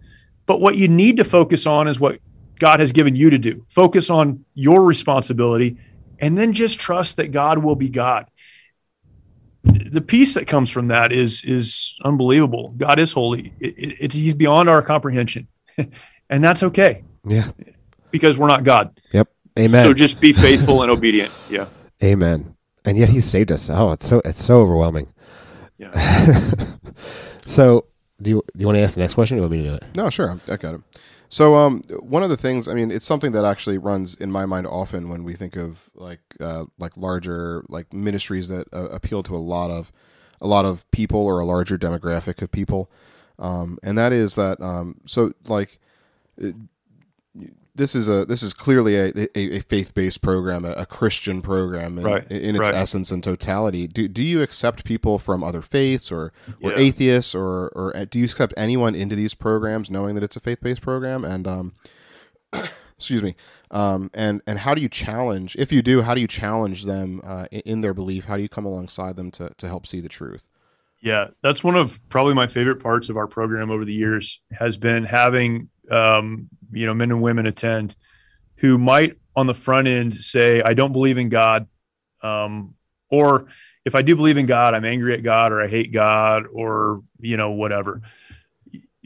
[0.46, 2.18] But what you need to focus on is what
[2.58, 3.64] God has given you to do.
[3.68, 5.76] Focus on your responsibility
[6.22, 8.26] and then just trust that God will be God.
[9.64, 12.74] The peace that comes from that is is unbelievable.
[12.76, 13.52] God is holy.
[13.60, 15.48] It, it, it's he's beyond our comprehension,
[16.30, 17.04] and that's okay.
[17.24, 17.50] Yeah,
[18.10, 18.98] because we're not God.
[19.12, 19.28] Yep.
[19.58, 19.84] Amen.
[19.84, 21.30] So just be faithful and obedient.
[21.50, 21.66] Yeah.
[22.02, 22.56] Amen.
[22.84, 23.68] And yet He saved us.
[23.70, 25.12] Oh, it's so it's so overwhelming.
[25.76, 25.92] Yeah.
[27.46, 27.86] so
[28.20, 29.38] do you do you want to ask the next question?
[29.38, 29.96] Or do you want me to do it?
[29.96, 30.40] No, sure.
[30.48, 30.80] I got it.
[31.32, 34.44] So, um, one of the things, I mean, it's something that actually runs in my
[34.44, 39.22] mind often when we think of like uh, like larger like ministries that uh, appeal
[39.22, 39.90] to a lot of
[40.42, 42.90] a lot of people or a larger demographic of people,
[43.38, 45.78] um, and that is that um, so like
[47.74, 51.40] this is a this is clearly a, a, a faith based program, a, a, Christian
[51.40, 52.30] program in, right.
[52.30, 52.74] in its right.
[52.74, 53.86] essence and totality.
[53.86, 56.78] Do do you accept people from other faiths or or yeah.
[56.78, 60.40] atheists or or uh, do you accept anyone into these programs knowing that it's a
[60.40, 61.24] faith based program?
[61.24, 61.74] And um,
[62.98, 63.36] excuse me,
[63.70, 66.02] um, and and how do you challenge if you do?
[66.02, 68.26] How do you challenge them uh, in, in their belief?
[68.26, 70.48] How do you come alongside them to to help see the truth?
[71.00, 74.76] Yeah, that's one of probably my favorite parts of our program over the years has
[74.76, 77.96] been having um, you know men and women attend
[78.56, 81.66] who might on the front end say i don't believe in god
[82.22, 82.74] um,
[83.10, 83.46] or
[83.84, 87.02] if i do believe in god i'm angry at god or i hate god or
[87.20, 88.02] you know whatever.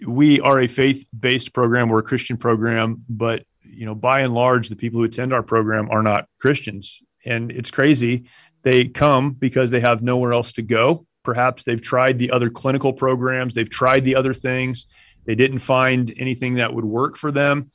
[0.06, 1.88] We are a faith-based program.
[1.88, 5.42] We're a christian program but you know by and large the people who attend our
[5.42, 7.02] program are not christians.
[7.24, 8.26] And it's crazy.
[8.62, 11.06] They come because they have nowhere else to go.
[11.24, 13.54] Perhaps they've tried the other clinical programs.
[13.54, 14.86] They've tried the other things
[15.26, 17.70] they didn't find anything that would work for them,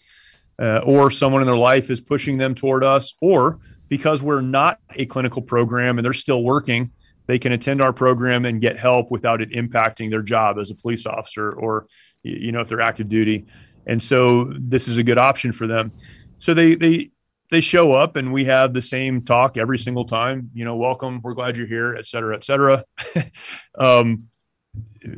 [0.59, 4.79] uh, or someone in their life is pushing them toward us, or because we're not
[4.91, 6.91] a clinical program and they're still working,
[7.27, 10.75] they can attend our program and get help without it impacting their job as a
[10.75, 11.87] police officer or
[12.23, 13.45] you know if they're active duty.
[13.85, 15.91] And so this is a good option for them.
[16.37, 17.11] So they they
[17.51, 20.49] they show up and we have the same talk every single time.
[20.53, 22.85] You know, welcome, we're glad you're here, et cetera, et cetera.
[23.77, 24.29] um,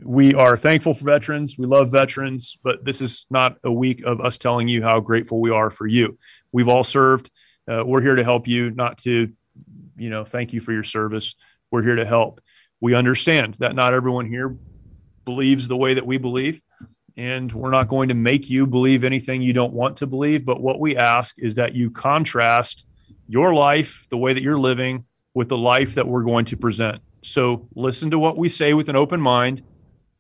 [0.03, 1.57] we are thankful for veterans.
[1.57, 5.41] We love veterans, but this is not a week of us telling you how grateful
[5.41, 6.17] we are for you.
[6.51, 7.31] We've all served.
[7.67, 9.31] Uh, we're here to help you, not to,
[9.97, 11.35] you know, thank you for your service.
[11.71, 12.41] We're here to help.
[12.81, 14.57] We understand that not everyone here
[15.25, 16.61] believes the way that we believe,
[17.15, 20.45] and we're not going to make you believe anything you don't want to believe.
[20.45, 22.85] But what we ask is that you contrast
[23.27, 27.01] your life, the way that you're living, with the life that we're going to present.
[27.24, 29.63] So listen to what we say with an open mind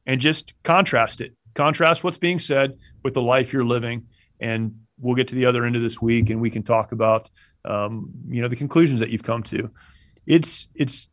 [0.05, 1.33] and just contrast it.
[1.53, 4.07] contrast what's being said with the life you're living,
[4.39, 7.29] and we'll get to the other end of this week, and we can talk about
[7.65, 9.69] um, you know the conclusions that you've come to.
[10.25, 11.07] It's it's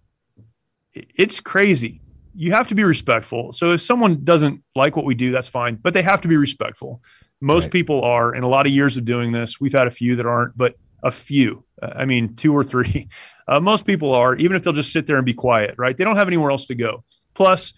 [0.92, 2.00] it's crazy.
[2.34, 3.52] You have to be respectful.
[3.52, 6.36] So if someone doesn't like what we do, that's fine, but they have to be
[6.36, 7.02] respectful.
[7.40, 7.72] Most right.
[7.72, 8.34] people are.
[8.34, 10.76] In a lot of years of doing this, we've had a few that aren't, but
[11.02, 11.64] a few.
[11.82, 13.08] I mean, two or three.
[13.48, 15.96] Uh, most people are, even if they'll just sit there and be quiet, right?
[15.96, 17.02] They don't have anywhere else to go.
[17.34, 17.72] Plus,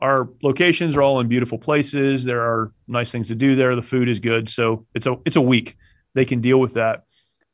[0.00, 2.24] our locations are all in beautiful places.
[2.24, 3.74] There are nice things to do there.
[3.74, 5.76] The food is good, so it's a it's a week.
[6.12, 7.04] They can deal with that.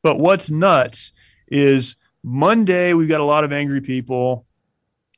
[0.01, 1.13] But what's nuts
[1.47, 4.45] is Monday we've got a lot of angry people.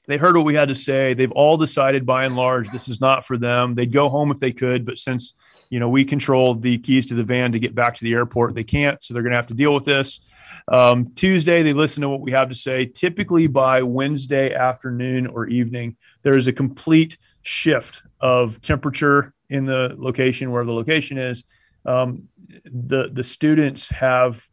[0.07, 1.15] They heard what we had to say.
[1.15, 3.73] They've all decided by and large this is not for them.
[3.73, 5.33] They'd go home if they could, but since
[5.69, 8.55] you know we control the keys to the van to get back to the airport,
[8.55, 10.19] they can't, so they're going to have to deal with this.
[10.67, 12.85] Um, Tuesday, they listen to what we have to say.
[12.85, 19.95] Typically, by Wednesday afternoon or evening, there is a complete shift of temperature in the
[19.97, 21.43] location where the location is.
[21.85, 22.29] Um,
[22.65, 24.43] the the students have,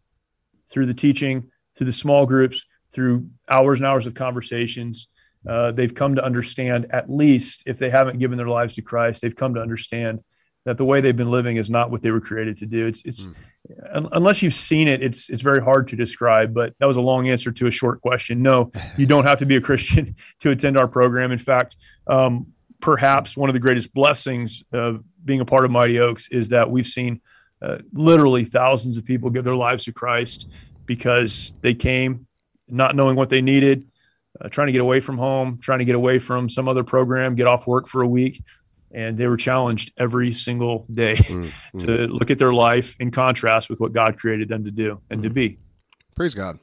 [0.68, 5.08] through the teaching, through the small groups, through hours and hours of conversations,
[5.46, 6.86] uh, they've come to understand.
[6.90, 10.22] At least, if they haven't given their lives to Christ, they've come to understand
[10.64, 12.86] that the way they've been living is not what they were created to do.
[12.86, 14.08] It's it's mm.
[14.12, 16.54] unless you've seen it, it's it's very hard to describe.
[16.54, 18.42] But that was a long answer to a short question.
[18.42, 21.32] No, you don't have to be a Christian to attend our program.
[21.32, 22.46] In fact, um,
[22.80, 26.70] perhaps one of the greatest blessings of being a part of Mighty Oaks is that
[26.70, 27.20] we've seen
[27.60, 30.48] uh, literally thousands of people give their lives to Christ
[30.84, 32.26] because they came
[32.68, 33.86] not knowing what they needed.
[34.40, 37.34] Uh, trying to get away from home, trying to get away from some other program,
[37.34, 38.42] get off work for a week,
[38.93, 42.11] and they were challenged every single day mm, to mm.
[42.11, 45.24] look at their life in contrast with what God created them to do and mm.
[45.24, 45.59] to be.
[46.14, 46.59] Praise God.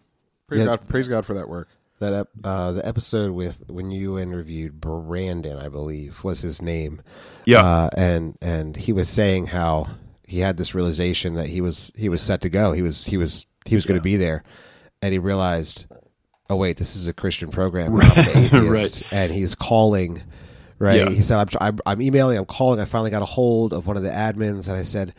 [0.47, 0.87] Praise yeah, God.
[0.87, 1.69] Praise God for that work.
[1.99, 7.01] That uh, the episode with when you interviewed Brandon, I believe was his name.
[7.45, 9.89] Yeah, uh, and and he was saying how
[10.25, 12.71] he had this realization that he was he was set to go.
[12.71, 14.43] He was he was he was going to be there,
[15.01, 15.87] and he realized,
[16.49, 18.51] oh wait, this is a Christian program, right?
[18.53, 19.13] right.
[19.13, 20.23] And he's calling
[20.79, 20.97] right?
[20.97, 21.09] Yeah.
[21.09, 22.79] He said, I'm, I'm, I'm, emailing, I'm calling.
[22.79, 25.13] I finally got a hold of one of the admins, and I said,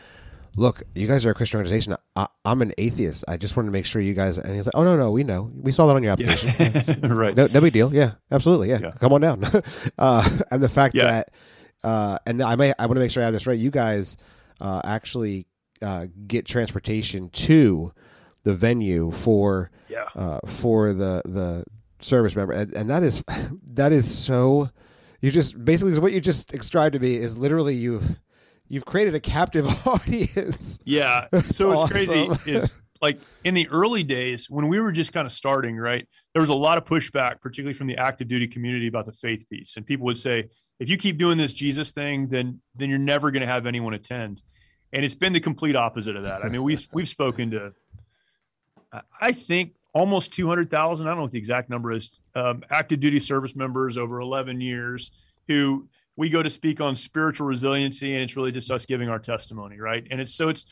[0.57, 1.95] Look, you guys are a Christian organization.
[2.17, 3.25] I, am an atheist.
[3.29, 4.37] I just wanted to make sure you guys.
[4.37, 5.51] And he's like, Oh no, no, we know.
[5.55, 6.53] We saw that on your application.
[6.59, 6.97] Yeah.
[7.15, 7.37] right.
[7.37, 7.95] No, no, big deal.
[7.95, 8.71] Yeah, absolutely.
[8.71, 8.91] Yeah, yeah.
[8.99, 9.45] come on down.
[9.99, 11.31] uh, and the fact that,
[11.85, 13.59] uh, and I may, I want to make sure I have this right.
[13.59, 14.17] You guys
[14.61, 15.47] uh, actually
[15.83, 17.93] uh, get transportation to
[18.43, 20.09] the venue for yeah.
[20.15, 21.65] Uh, for the the
[22.01, 23.23] service member, and, and that is
[23.73, 24.71] that is so
[25.21, 28.03] you just basically what you just described to me is literally you
[28.69, 30.79] you've created a captive audience.
[30.85, 31.27] Yeah.
[31.33, 31.89] so it's awesome.
[31.89, 36.07] crazy is like in the early days when we were just kind of starting, right?
[36.35, 39.49] There was a lot of pushback, particularly from the active duty community about the faith
[39.49, 39.77] piece.
[39.77, 40.49] And people would say,
[40.79, 43.95] if you keep doing this Jesus thing, then then you're never going to have anyone
[43.95, 44.43] attend.
[44.93, 46.45] And it's been the complete opposite of that.
[46.45, 47.73] I mean, we've we've spoken to
[49.21, 51.07] I think almost 200,000.
[51.07, 52.13] I don't know what the exact number is.
[52.35, 55.11] Um, active duty service members over 11 years
[55.49, 59.19] who we go to speak on spiritual resiliency, and it's really just us giving our
[59.19, 60.07] testimony, right?
[60.11, 60.67] And it's so it's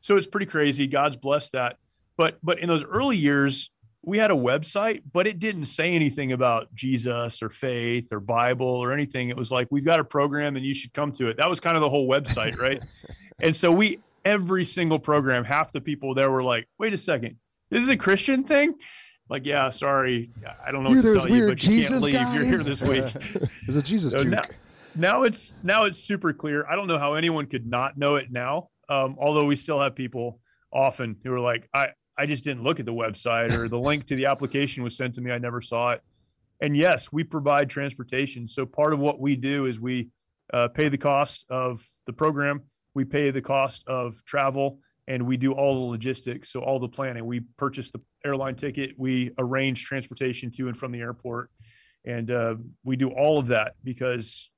[0.00, 0.86] so it's pretty crazy.
[0.86, 1.76] God's blessed that.
[2.16, 3.70] But but in those early years,
[4.02, 8.66] we had a website, but it didn't say anything about Jesus or faith or Bible
[8.66, 9.28] or anything.
[9.28, 11.36] It was like we've got a program and you should come to it.
[11.36, 12.82] That was kind of the whole website, right?
[13.40, 17.36] and so we every single program, half the people there were like, "Wait a second,
[17.70, 18.74] this is a Christian thing.
[19.28, 20.30] Like, yeah, sorry,
[20.64, 22.14] I don't know what to tell you, but you Jesus can't leave.
[22.14, 22.34] Guys?
[22.34, 23.50] You're here this week.
[23.66, 24.42] There's a Jesus so now,
[24.94, 26.66] now, it's now it's super clear.
[26.66, 28.70] I don't know how anyone could not know it now.
[28.88, 30.40] Um, although we still have people
[30.72, 34.06] often who are like, I I just didn't look at the website or the link
[34.06, 35.30] to the application was sent to me.
[35.30, 36.02] I never saw it.
[36.60, 38.48] And yes, we provide transportation.
[38.48, 40.08] So part of what we do is we
[40.52, 42.62] uh, pay the cost of the program.
[42.94, 46.50] We pay the cost of travel and we do all the logistics.
[46.50, 50.92] So all the planning, we purchase the airline ticket, we arrange transportation to and from
[50.92, 51.50] the airport,
[52.04, 54.50] and uh, we do all of that because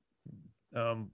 [0.75, 1.09] um,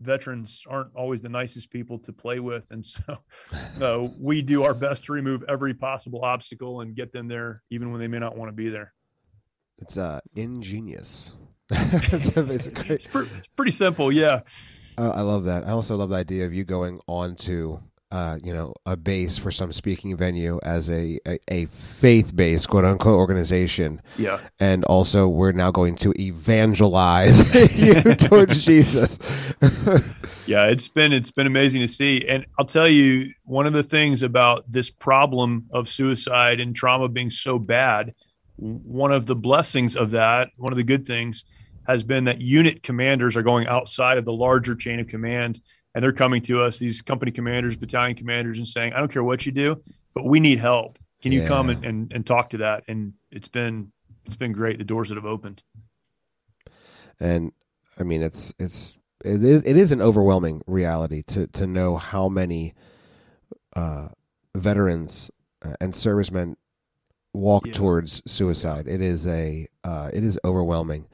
[0.00, 3.18] veterans aren't always the nicest people to play with, and so
[3.80, 7.92] uh, we do our best to remove every possible obstacle and get them there, even
[7.92, 8.92] when they may not want to be there.
[9.78, 11.34] It's uh, ingenious.
[11.70, 12.96] it's, basically.
[12.96, 13.06] it's,
[13.56, 14.40] pretty, simple, yeah.
[14.98, 15.66] Uh, I love that.
[15.66, 17.80] I also love the idea of you going on to
[18.12, 22.68] uh, you know, a base for some speaking venue as a, a, a faith based
[22.68, 24.02] quote unquote organization.
[24.18, 24.38] Yeah.
[24.60, 29.18] And also, we're now going to evangelize you towards Jesus.
[30.46, 33.82] yeah, it's been it's been amazing to see, and I'll tell you one of the
[33.82, 38.12] things about this problem of suicide and trauma being so bad.
[38.56, 41.44] One of the blessings of that, one of the good things,
[41.86, 45.62] has been that unit commanders are going outside of the larger chain of command
[45.94, 49.24] and they're coming to us, these company commanders, battalion commanders, and saying, I don't care
[49.24, 49.82] what you do,
[50.14, 50.98] but we need help.
[51.20, 52.84] Can you come and, and, and talk to that?
[52.88, 53.92] And it's been
[54.26, 55.62] it's been great, the doors that have opened.
[57.20, 57.52] And
[57.98, 62.28] I mean it's it's it is it is an overwhelming reality to to know how
[62.28, 62.74] many
[63.76, 64.08] uh,
[64.56, 65.30] veterans
[65.64, 66.56] uh, and servicemen
[67.32, 67.72] walk yeah.
[67.72, 68.88] towards suicide.
[68.88, 71.06] It is a uh, it is overwhelming,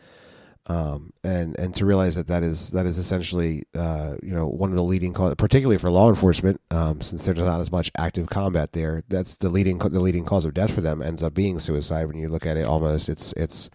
[0.69, 4.69] um, and and to realize that that is that is essentially uh, you know one
[4.71, 8.29] of the leading cause, particularly for law enforcement, um, since there's not as much active
[8.29, 9.03] combat there.
[9.09, 12.07] That's the leading the leading cause of death for them ends up being suicide.
[12.07, 13.71] When you look at it, almost it's it's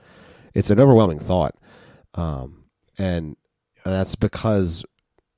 [0.54, 1.56] it's an overwhelming thought,
[2.14, 2.66] um,
[2.98, 3.36] and,
[3.86, 4.86] and that's because.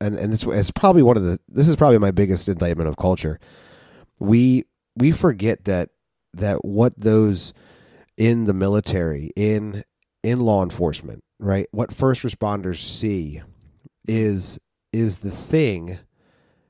[0.01, 2.97] And, and it's, it's probably one of the this is probably my biggest indictment of
[2.97, 3.39] culture.
[4.19, 4.65] We
[4.97, 5.91] we forget that
[6.33, 7.53] that what those
[8.17, 9.85] in the military in
[10.21, 11.67] in law enforcement right?
[11.71, 13.41] What first responders see
[14.07, 14.59] is
[14.93, 15.97] is the thing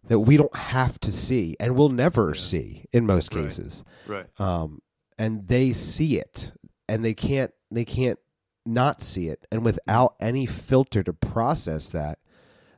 [0.07, 2.41] that we don't have to see and we'll never yeah.
[2.41, 3.43] see in most right.
[3.43, 3.83] cases.
[4.07, 4.25] Right.
[4.39, 4.79] Um,
[5.17, 6.51] and they see it
[6.87, 8.19] and they can't they can't
[8.65, 12.17] not see it and without any filter to process that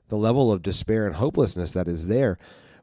[0.09, 2.37] the level of despair and hopelessness that is there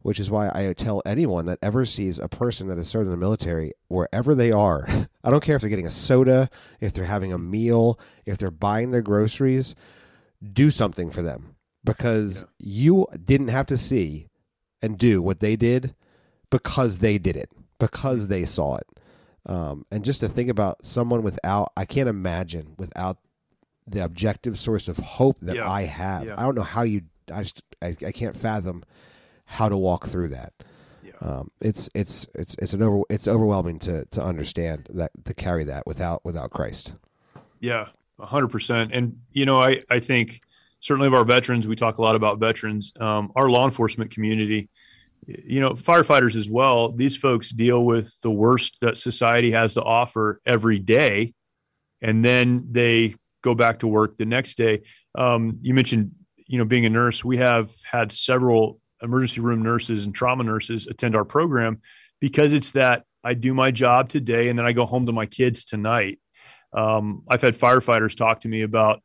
[0.04, 3.10] which is why I tell anyone that ever sees a person that has served in
[3.10, 4.86] the military, wherever they are,
[5.24, 8.50] I don't care if they're getting a soda, if they're having a meal, if they're
[8.50, 9.74] buying their groceries,
[10.52, 12.82] do something for them because yeah.
[12.82, 14.28] you didn't have to see
[14.82, 15.94] and do what they did
[16.50, 17.48] because they did it,
[17.78, 18.86] because they saw it.
[19.46, 23.16] Um, and just to think about someone without, I can't imagine without
[23.86, 25.70] the objective source of hope that yeah.
[25.70, 26.26] I have.
[26.26, 26.34] Yeah.
[26.36, 28.84] I don't know how you, I just, I, I can't fathom
[29.44, 30.52] how to walk through that.
[31.02, 31.12] Yeah.
[31.20, 35.64] Um, it's it's it's it's an over it's overwhelming to to understand that to carry
[35.64, 36.94] that without without Christ.
[37.60, 37.88] Yeah,
[38.18, 38.92] hundred percent.
[38.92, 40.40] And you know, I I think
[40.80, 42.92] certainly of our veterans, we talk a lot about veterans.
[43.00, 44.68] Um, our law enforcement community,
[45.26, 46.92] you know, firefighters as well.
[46.92, 51.32] These folks deal with the worst that society has to offer every day,
[52.02, 54.82] and then they go back to work the next day.
[55.14, 56.12] Um, you mentioned,
[56.46, 57.24] you know, being a nurse.
[57.24, 61.80] We have had several emergency room nurses and trauma nurses attend our program
[62.20, 65.26] because it's that I do my job today and then I go home to my
[65.26, 66.18] kids tonight.
[66.72, 69.00] Um, I've had firefighters talk to me about,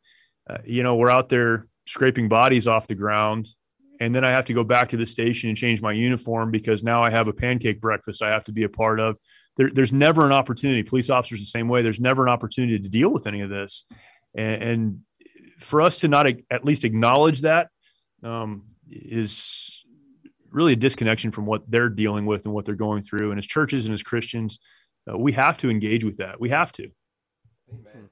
[0.49, 3.47] uh, you know, we're out there scraping bodies off the ground
[3.99, 6.83] and then I have to go back to the station and change my uniform because
[6.83, 9.17] now I have a pancake breakfast I have to be a part of.
[9.57, 10.83] There, there's never an opportunity.
[10.83, 11.81] Police officers the same way.
[11.81, 13.85] There's never an opportunity to deal with any of this,
[14.33, 14.99] and, and
[15.59, 17.69] for us to not at least acknowledge that
[18.23, 19.78] um, is
[20.51, 23.31] really a disconnection from what they're dealing with and what they're going through.
[23.31, 24.59] And as churches and as Christians,
[25.09, 26.39] uh, we have to engage with that.
[26.39, 26.89] We have to.
[27.71, 28.09] Amen.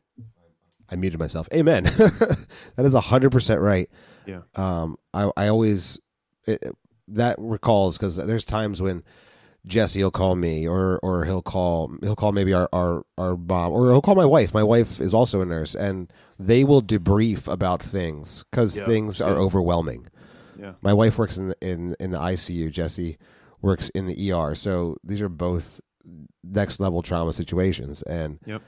[0.89, 1.49] I muted myself.
[1.53, 1.83] Amen.
[1.83, 2.47] that
[2.79, 3.89] is hundred percent right.
[4.25, 4.41] Yeah.
[4.55, 5.99] Um, I, I always,
[6.45, 6.63] it,
[7.09, 9.03] that recalls because there's times when
[9.65, 13.71] Jesse will call me or, or he'll call, he'll call maybe our, our, our mom
[13.71, 14.53] or he'll call my wife.
[14.53, 19.19] My wife is also a nurse and they will debrief about things because yeah, things
[19.19, 20.07] are overwhelming.
[20.59, 20.73] Yeah.
[20.81, 22.71] My wife works in the, in in the ICU.
[22.71, 23.17] Jesse
[23.61, 24.55] works in the ER.
[24.55, 25.81] So these are both
[26.43, 28.61] next level trauma situations, and yep.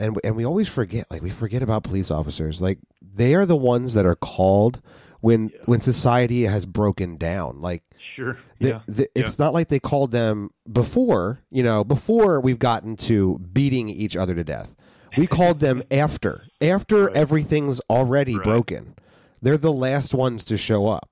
[0.00, 1.10] and and we always forget.
[1.10, 2.60] Like we forget about police officers.
[2.60, 4.80] Like they are the ones that are called
[5.20, 5.60] when yeah.
[5.66, 7.60] when society has broken down.
[7.60, 8.80] Like sure, the, yeah.
[8.86, 9.44] The, it's yeah.
[9.44, 11.40] not like they called them before.
[11.50, 14.74] You know, before we've gotten to beating each other to death.
[15.16, 17.16] We called them after after right.
[17.16, 18.44] everything's already right.
[18.44, 18.94] broken.
[19.40, 21.08] They're the last ones to show up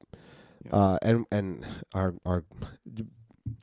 [0.73, 2.45] uh, and and our our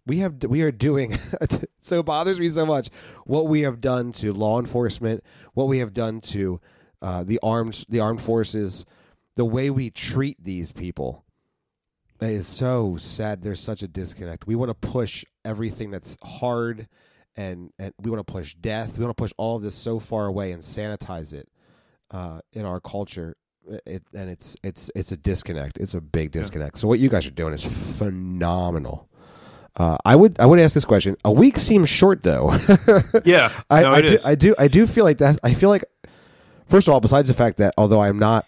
[0.05, 1.13] we have we are doing
[1.81, 2.89] so it bothers me so much
[3.25, 5.23] what we have done to law enforcement,
[5.53, 6.59] what we have done to
[7.01, 8.85] uh, the armed the armed forces,
[9.35, 11.25] the way we treat these people
[12.21, 13.41] is so sad.
[13.41, 14.47] There's such a disconnect.
[14.47, 16.87] We want to push everything that's hard,
[17.35, 18.97] and and we want to push death.
[18.97, 21.49] We want to push all of this so far away and sanitize it
[22.11, 23.35] uh, in our culture
[23.85, 25.77] it, and it's it's it's a disconnect.
[25.79, 26.75] It's a big disconnect.
[26.75, 26.81] Yeah.
[26.81, 29.07] So what you guys are doing is phenomenal.
[29.75, 31.15] Uh, I would I would ask this question.
[31.25, 32.51] A week seems short though.
[33.25, 35.39] yeah, I, no, I, do, I do I do feel like that.
[35.43, 35.83] I feel like
[36.69, 38.47] first of all, besides the fact that although I'm not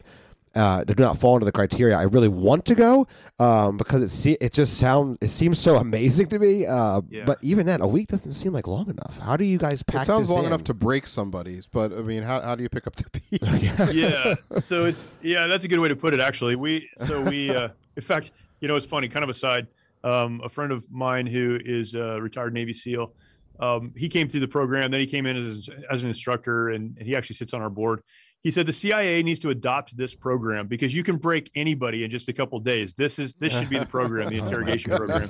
[0.55, 1.97] uh, do not fall into the criteria.
[1.97, 3.07] I really want to go
[3.39, 6.65] um, because it se- it just sounds it seems so amazing to me.
[6.65, 7.25] Uh, yeah.
[7.25, 9.19] But even then, a week doesn't seem like long enough.
[9.19, 10.03] How do you guys pack?
[10.03, 10.45] It sounds long in?
[10.45, 13.63] enough to break somebody's, but I mean, how, how do you pick up the piece?
[13.93, 16.19] yeah, so it's yeah, that's a good way to put it.
[16.19, 18.31] Actually, we so we uh, in fact,
[18.61, 19.07] you know, it's funny.
[19.09, 19.67] Kind of aside,
[20.03, 23.11] um, a friend of mine who is a retired Navy SEAL.
[23.59, 26.97] Um, he came through the program, then he came in as, as an instructor, and,
[26.97, 28.01] and he actually sits on our board
[28.45, 32.11] he said the CIA needs to adopt this program because you can break anybody in
[32.11, 32.93] just a couple days.
[32.93, 35.23] This is this should be the program, the oh interrogation oh program.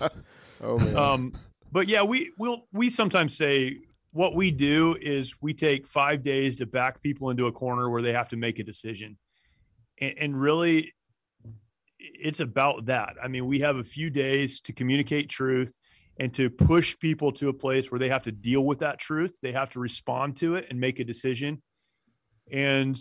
[0.61, 0.97] Oh man.
[0.97, 1.33] Um,
[1.71, 3.77] but yeah, we will we sometimes say
[4.11, 8.01] what we do is we take five days to back people into a corner where
[8.01, 9.17] they have to make a decision,
[10.01, 10.91] and, and really,
[11.97, 13.15] it's about that.
[13.23, 15.73] I mean, we have a few days to communicate truth
[16.19, 19.37] and to push people to a place where they have to deal with that truth.
[19.41, 21.61] They have to respond to it and make a decision
[22.51, 22.97] and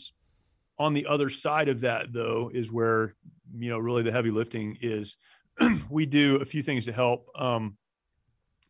[0.79, 3.15] on the other side of that, though, is where
[3.57, 5.17] you know really the heavy lifting is.
[5.89, 7.29] we do a few things to help.
[7.37, 7.77] Um,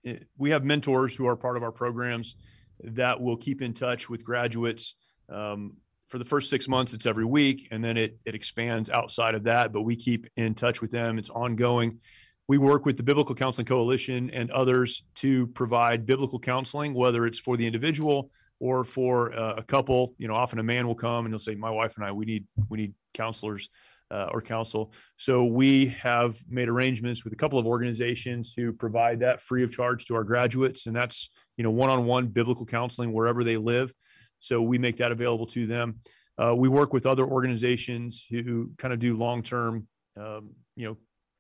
[0.02, 2.36] it, we have mentors who are part of our programs
[2.82, 4.96] that will keep in touch with graduates.
[5.30, 9.34] Um, for the first six months, it's every week, and then it it expands outside
[9.34, 9.72] of that.
[9.72, 11.18] But we keep in touch with them.
[11.18, 12.00] It's ongoing.
[12.46, 17.38] We work with the Biblical Counseling Coalition and others to provide biblical counseling, whether it's
[17.38, 18.30] for the individual
[18.64, 21.54] or for uh, a couple you know often a man will come and he'll say
[21.54, 23.68] my wife and i we need we need counselors
[24.10, 24.92] uh, or counsel.
[25.16, 29.72] So we have made arrangements with a couple of organizations who provide that free of
[29.72, 30.86] charge to our graduates.
[30.86, 33.92] And that's you know one-on-one biblical counseling wherever they live.
[34.38, 36.00] So we make that available to them.
[36.36, 39.86] Uh, we work with other organizations who kind of do long-term
[40.16, 40.96] um, you know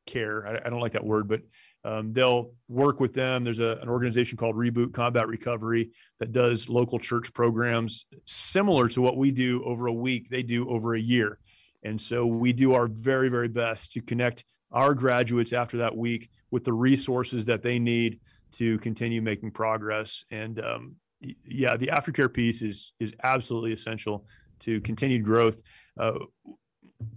[0.06, 0.46] care.
[0.46, 1.42] I, I don't like that word, but
[1.84, 3.44] um, they'll work with them.
[3.44, 9.02] There's a, an organization called Reboot Combat Recovery that does local church programs similar to
[9.02, 10.28] what we do over a week.
[10.30, 11.38] They do over a year.
[11.82, 16.30] And so we do our very, very best to connect our graduates after that week
[16.50, 18.20] with the resources that they need
[18.52, 20.24] to continue making progress.
[20.30, 20.96] And um,
[21.44, 24.26] yeah, the aftercare piece is is absolutely essential
[24.60, 25.60] to continued growth.
[25.98, 26.12] Uh,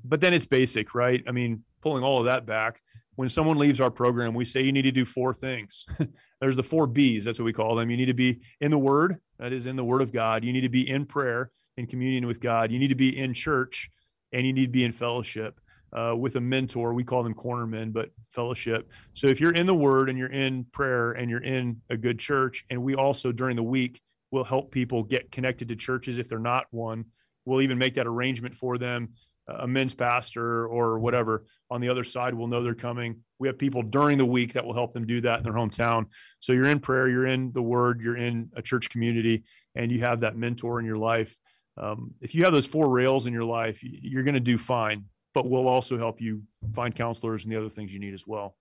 [0.07, 1.23] but then it's basic, right?
[1.27, 2.81] I mean, pulling all of that back,
[3.15, 5.85] when someone leaves our program, we say you need to do four things.
[6.39, 7.25] There's the four B's.
[7.25, 7.89] That's what we call them.
[7.89, 10.43] You need to be in the Word, that is in the Word of God.
[10.43, 12.71] You need to be in prayer, in communion with God.
[12.71, 13.89] You need to be in church,
[14.31, 15.59] and you need to be in fellowship
[15.93, 16.93] uh, with a mentor.
[16.93, 18.91] We call them cornermen, but fellowship.
[19.13, 22.19] So if you're in the Word and you're in prayer and you're in a good
[22.19, 23.99] church, and we also during the week
[24.29, 27.05] will help people get connected to churches if they're not one.
[27.45, 29.13] We'll even make that arrangement for them
[29.47, 33.21] a men's pastor or whatever on the other side will know they're coming.
[33.39, 36.07] We have people during the week that will help them do that in their hometown.
[36.39, 39.43] So you're in prayer, you're in the word, you're in a church community,
[39.75, 41.37] and you have that mentor in your life.
[41.77, 45.05] Um, if you have those four rails in your life, you're going to do fine,
[45.33, 46.43] but we'll also help you
[46.73, 48.57] find counselors and the other things you need as well.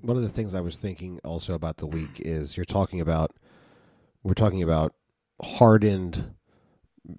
[0.00, 3.32] One of the things I was thinking also about the week is you're talking about,
[4.22, 4.94] we're talking about
[5.40, 6.34] hardened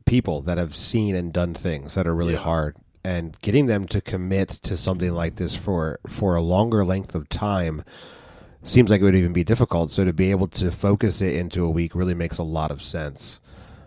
[0.06, 2.40] people that have seen and done things that are really yeah.
[2.40, 7.16] hard and getting them to commit to something like this for for a longer length
[7.16, 7.84] of time
[8.64, 9.92] seems like it would even be difficult.
[9.92, 12.82] So to be able to focus it into a week really makes a lot of
[12.82, 13.42] sense.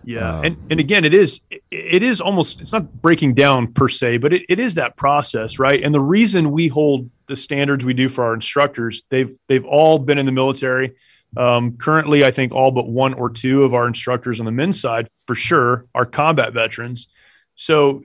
[0.05, 3.89] Yeah um, and and again it is it is almost it's not breaking down per
[3.89, 5.83] se but it, it is that process right?
[5.83, 9.99] And the reason we hold the standards we do for our instructors they've they've all
[9.99, 10.95] been in the military
[11.37, 14.81] um, currently, I think all but one or two of our instructors on the men's
[14.81, 17.09] side, for sure, are combat veterans.
[17.55, 18.03] So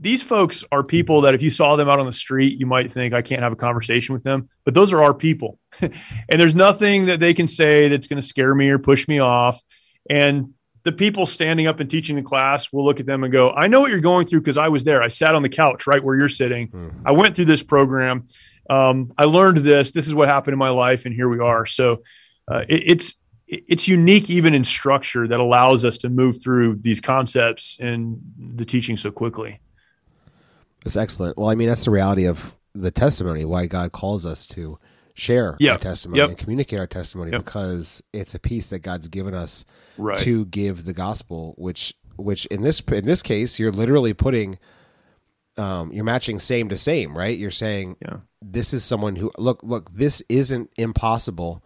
[0.00, 2.90] these folks are people that if you saw them out on the street, you might
[2.90, 5.58] think I can't have a conversation with them, but those are our people.
[5.80, 5.92] and
[6.28, 9.62] there's nothing that they can say that's going to scare me or push me off.
[10.10, 10.52] And
[10.82, 13.68] the people standing up and teaching the class will look at them and go, I
[13.68, 15.02] know what you're going through because I was there.
[15.02, 16.68] I sat on the couch right where you're sitting.
[16.68, 17.06] Mm-hmm.
[17.06, 18.26] I went through this program.
[18.68, 19.92] Um, I learned this.
[19.92, 21.06] This is what happened in my life.
[21.06, 21.64] And here we are.
[21.64, 22.02] So
[22.48, 23.16] uh, it, it's
[23.46, 28.64] it's unique even in structure that allows us to move through these concepts and the
[28.64, 29.60] teaching so quickly.
[30.82, 31.36] That's excellent.
[31.36, 33.44] Well, I mean, that's the reality of the testimony.
[33.44, 34.78] Why God calls us to
[35.14, 35.72] share yep.
[35.74, 36.28] our testimony yep.
[36.30, 37.44] and communicate our testimony yep.
[37.44, 39.64] because it's a piece that God's given us
[39.96, 40.18] right.
[40.20, 41.54] to give the gospel.
[41.56, 44.58] Which, which in this in this case, you're literally putting,
[45.56, 47.36] um, you're matching same to same, right?
[47.36, 48.18] You're saying, yeah.
[48.42, 49.94] this is someone who look look.
[49.94, 51.62] This isn't impossible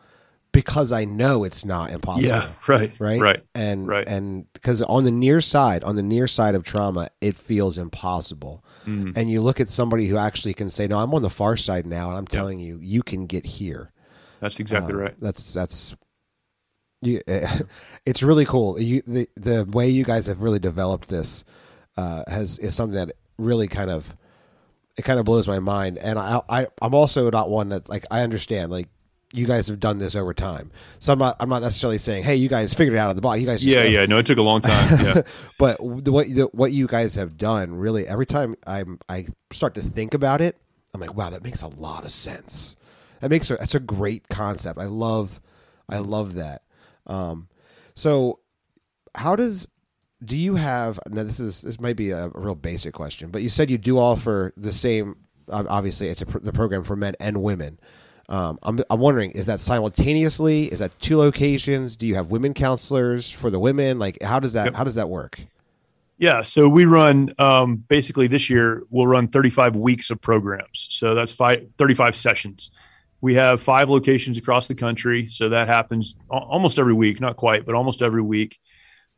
[0.58, 2.30] because I know it's not impossible.
[2.30, 4.08] Yeah, right, right, right, and right.
[4.08, 8.64] and because on the near side, on the near side of trauma, it feels impossible.
[8.84, 9.12] Mm-hmm.
[9.14, 11.86] And you look at somebody who actually can say, "No, I'm on the far side
[11.86, 13.92] now, and I'm telling you, you can get here."
[14.40, 15.14] That's exactly uh, right.
[15.20, 15.94] That's that's.
[17.02, 17.20] You,
[18.04, 18.80] it's really cool.
[18.80, 21.44] You the the way you guys have really developed this
[21.96, 24.12] uh, has is something that really kind of
[24.96, 25.98] it kind of blows my mind.
[25.98, 28.88] And I, I I'm also not one that like I understand like
[29.32, 30.70] you guys have done this over time.
[30.98, 33.22] So I'm not I'm not necessarily saying, hey, you guys figured it out of the
[33.22, 33.40] box.
[33.40, 34.88] You guys, yeah, yeah, no, it took a long time.
[35.04, 35.22] Yeah,
[35.58, 39.82] but what the, what you guys have done, really, every time I'm I start to
[39.82, 40.56] think about it,
[40.94, 42.76] I'm like, wow, that makes a lot of sense.
[43.20, 44.78] That makes a, that's a great concept.
[44.78, 45.40] I love
[45.88, 46.62] I love that.
[47.06, 47.48] Um,
[47.94, 48.40] so
[49.14, 49.68] how does
[50.24, 53.48] do you have now this is this might be a, real basic question but you
[53.48, 55.14] said you do offer the same
[55.50, 57.78] obviously it's a, the program for men and women
[58.28, 60.64] um, I'm, I'm wondering is that simultaneously?
[60.64, 61.96] Is that two locations?
[61.96, 63.98] Do you have women counselors for the women?
[63.98, 64.74] Like how does that yep.
[64.74, 65.40] how does that work?
[66.18, 70.88] Yeah so we run um, basically this year we'll run 35 weeks of programs.
[70.90, 72.70] So that's five, 35 sessions.
[73.20, 77.64] We have five locations across the country so that happens almost every week not quite
[77.64, 78.58] but almost every week.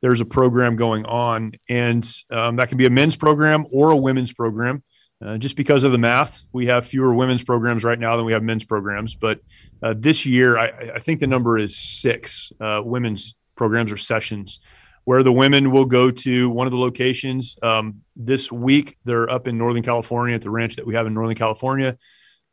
[0.02, 3.96] There's a program going on, and um, that can be a men's program or a
[3.96, 4.82] women's program.
[5.23, 8.33] Uh, just because of the math, we have fewer women's programs right now than we
[8.33, 9.14] have men's programs.
[9.14, 9.41] But
[9.83, 14.61] uh, this year, I, I, think the number is six uh, women's programs or sessions
[15.05, 17.57] where the women will go to one of the locations.
[17.62, 21.12] Um, this week, they're up in Northern California at the ranch that we have in
[21.12, 21.99] Northern California.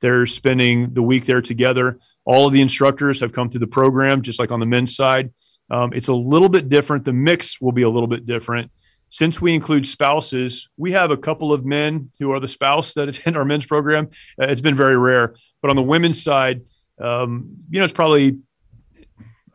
[0.01, 1.99] They're spending the week there together.
[2.25, 5.31] All of the instructors have come through the program, just like on the men's side.
[5.69, 7.03] Um, it's a little bit different.
[7.03, 8.71] The mix will be a little bit different.
[9.09, 13.07] Since we include spouses, we have a couple of men who are the spouse that
[13.09, 14.09] attend our men's program.
[14.39, 15.35] Uh, it's been very rare.
[15.61, 16.61] But on the women's side,
[16.99, 18.39] um, you know, it's probably,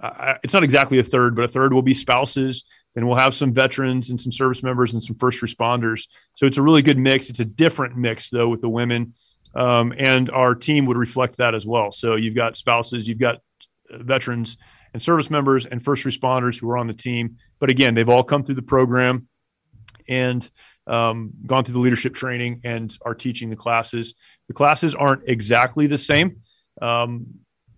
[0.01, 2.65] uh, it's not exactly a third, but a third will be spouses.
[2.95, 6.09] And we'll have some veterans and some service members and some first responders.
[6.35, 7.31] So it's a really good mix.
[7.31, 9.15] It's a different mix, though, with the women.
[9.55, 11.91] Um, and our team would reflect that as well.
[11.91, 13.39] So you've got spouses, you've got
[13.91, 14.57] veterans,
[14.93, 17.37] and service members and first responders who are on the team.
[17.59, 19.29] But again, they've all come through the program
[20.09, 20.49] and
[20.87, 24.15] um, gone through the leadership training and are teaching the classes.
[24.49, 26.39] The classes aren't exactly the same.
[26.81, 27.27] Um,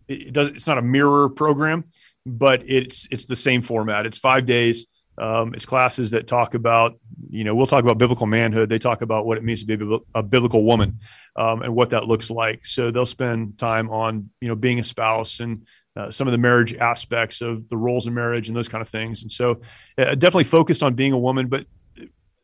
[0.08, 0.48] it, it does.
[0.50, 1.84] It's not a mirror program,
[2.24, 4.06] but it's it's the same format.
[4.06, 4.86] It's five days.
[5.16, 6.98] Um, it's classes that talk about,
[7.30, 8.68] you know, we'll talk about biblical manhood.
[8.68, 10.98] They talk about what it means to be a biblical woman
[11.36, 12.66] um, and what that looks like.
[12.66, 16.38] So they'll spend time on, you know, being a spouse and uh, some of the
[16.38, 19.22] marriage aspects of the roles in marriage and those kind of things.
[19.22, 19.60] And so,
[19.96, 21.46] uh, definitely focused on being a woman.
[21.46, 21.66] But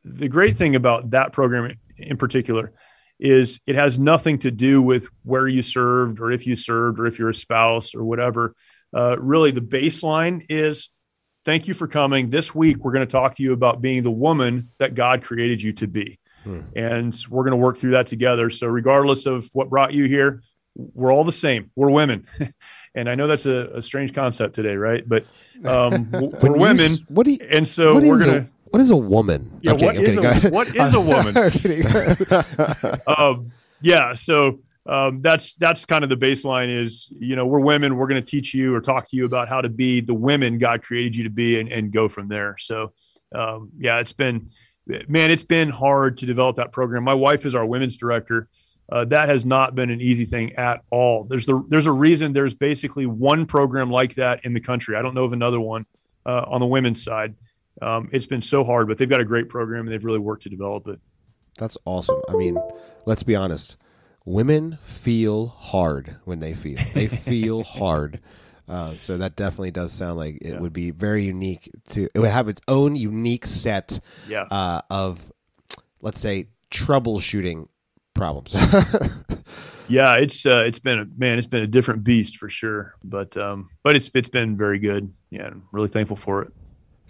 [0.04, 2.72] the great thing about that program in particular
[3.18, 7.06] is it has nothing to do with where you served or if you served or
[7.06, 8.54] if you're a spouse or whatever.
[8.94, 10.88] Uh, really, the baseline is
[11.44, 12.30] thank you for coming.
[12.30, 15.60] This week, we're going to talk to you about being the woman that God created
[15.60, 16.18] you to be.
[16.44, 16.60] Hmm.
[16.74, 18.48] And we're going to work through that together.
[18.48, 20.42] So, regardless of what brought you here,
[20.74, 21.70] we're all the same.
[21.76, 22.26] We're women.
[22.94, 25.06] and I know that's a, a strange concept today, right?
[25.06, 25.26] But
[25.64, 26.10] um,
[26.42, 26.90] we're women.
[27.08, 28.50] what do you, and so we're going to.
[28.70, 29.60] What is a woman?
[29.62, 31.34] Yeah, okay, what, okay, is a, what is a woman?
[33.18, 36.68] um, yeah, so um, that's that's kind of the baseline.
[36.68, 37.96] Is you know we're women.
[37.96, 40.58] We're going to teach you or talk to you about how to be the women
[40.58, 42.56] God created you to be, and, and go from there.
[42.58, 42.92] So
[43.34, 44.50] um, yeah, it's been
[45.08, 47.04] man, it's been hard to develop that program.
[47.04, 48.48] My wife is our women's director,
[48.90, 51.24] uh, that has not been an easy thing at all.
[51.24, 54.96] There's the there's a reason there's basically one program like that in the country.
[54.96, 55.86] I don't know of another one
[56.26, 57.34] uh, on the women's side.
[57.80, 60.42] Um, it's been so hard, but they've got a great program and they've really worked
[60.42, 61.00] to develop it.
[61.58, 62.20] That's awesome.
[62.28, 62.58] I mean,
[63.06, 63.76] let's be honest.
[64.24, 66.78] Women feel hard when they feel.
[66.94, 68.20] They feel hard.
[68.68, 70.60] Uh, so that definitely does sound like it yeah.
[70.60, 72.08] would be very unique to.
[72.14, 74.42] It would have its own unique set yeah.
[74.50, 75.32] uh, of,
[76.02, 77.66] let's say, troubleshooting
[78.14, 78.54] problems.
[79.88, 82.94] yeah, it's uh, it's been a man, it's been a different beast for sure.
[83.02, 85.12] But um, but it's it's been very good.
[85.30, 86.52] Yeah, I'm really thankful for it.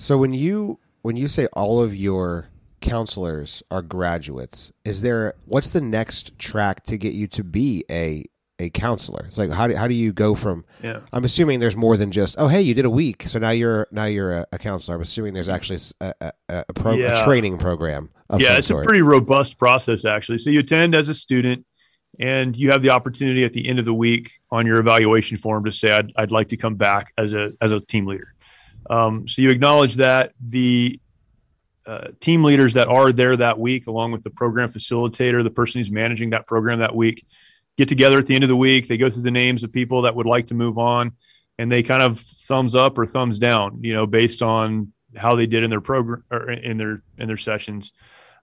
[0.01, 2.49] So when you when you say all of your
[2.81, 8.25] counselors are graduates, is there what's the next track to get you to be a
[8.59, 9.27] a counselor?
[9.27, 10.65] It's like how do how do you go from?
[10.83, 13.51] Yeah, I'm assuming there's more than just oh hey you did a week so now
[13.51, 14.97] you're now you're a, a counselor.
[14.97, 17.21] I'm assuming there's actually a a, a, pro, yeah.
[17.21, 18.85] a training program yeah, it's sort.
[18.85, 20.39] a pretty robust process actually.
[20.39, 21.67] So you attend as a student,
[22.19, 25.65] and you have the opportunity at the end of the week on your evaluation form
[25.65, 28.35] to say, "I'd, I'd like to come back as a as a team leader."
[28.91, 31.01] Um, so you acknowledge that the
[31.87, 35.79] uh, team leaders that are there that week, along with the program facilitator, the person
[35.81, 37.25] who's managing that program that week,
[37.79, 38.89] get together at the end of the week.
[38.89, 41.13] They go through the names of people that would like to move on,
[41.57, 45.47] and they kind of thumbs up or thumbs down, you know, based on how they
[45.47, 47.93] did in their program or in their in their sessions.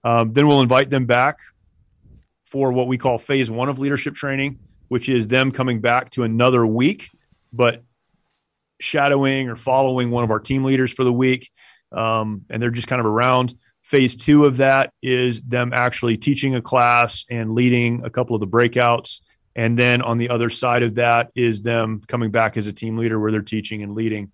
[0.02, 1.40] Um, then we'll invite them back
[2.46, 6.22] for what we call phase one of leadership training, which is them coming back to
[6.22, 7.10] another week,
[7.52, 7.84] but
[8.80, 11.50] shadowing or following one of our team leaders for the week.
[11.92, 13.54] Um, and they're just kind of around.
[13.82, 18.40] Phase two of that is them actually teaching a class and leading a couple of
[18.40, 19.20] the breakouts.
[19.56, 22.96] And then on the other side of that is them coming back as a team
[22.96, 24.30] leader where they're teaching and leading.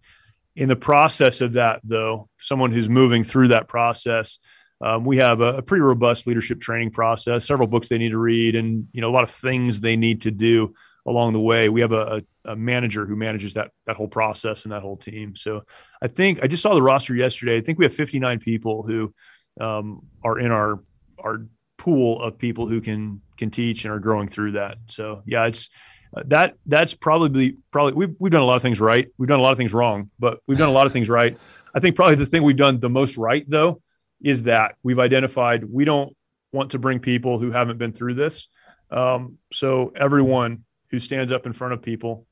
[0.56, 4.38] In the process of that, though, someone who's moving through that process,
[4.80, 8.18] um, we have a, a, pretty robust leadership training process, several books they need to
[8.18, 10.74] read, and you know a lot of things they need to do
[11.06, 11.68] along the way.
[11.68, 14.96] We have a, a, a, manager who manages that that whole process and that whole
[14.96, 15.36] team.
[15.36, 15.62] So
[16.02, 17.56] I think I just saw the roster yesterday.
[17.56, 19.12] I think we have 59 people who
[19.60, 20.80] um, are in our
[21.18, 24.78] our pool of people who can can teach and are growing through that.
[24.86, 25.68] So yeah, it's
[26.16, 29.08] uh, that that's probably probably we've we've done a lot of things right.
[29.18, 31.36] We've done a lot of things wrong, but we've done a lot of things right.
[31.74, 33.80] I think probably the thing we've done the most right though
[34.22, 36.16] is that we've identified we don't
[36.52, 38.48] want to bring people who haven't been through this.
[38.90, 42.26] Um, so everyone who stands up in front of people,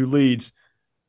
[0.00, 0.52] who leads,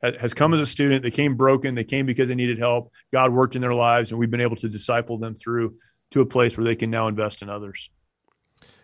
[0.01, 1.03] has come as a student.
[1.03, 1.75] They came broken.
[1.75, 2.91] They came because they needed help.
[3.13, 5.75] God worked in their lives, and we've been able to disciple them through
[6.11, 7.89] to a place where they can now invest in others.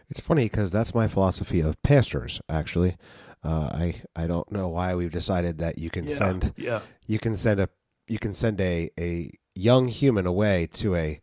[0.09, 2.39] It's funny because that's my philosophy of pastors.
[2.49, 2.95] Actually,
[3.43, 6.79] uh, I I don't know why we've decided that you can yeah, send yeah.
[7.07, 7.69] you can send a
[8.07, 11.19] you can send a a young human away to a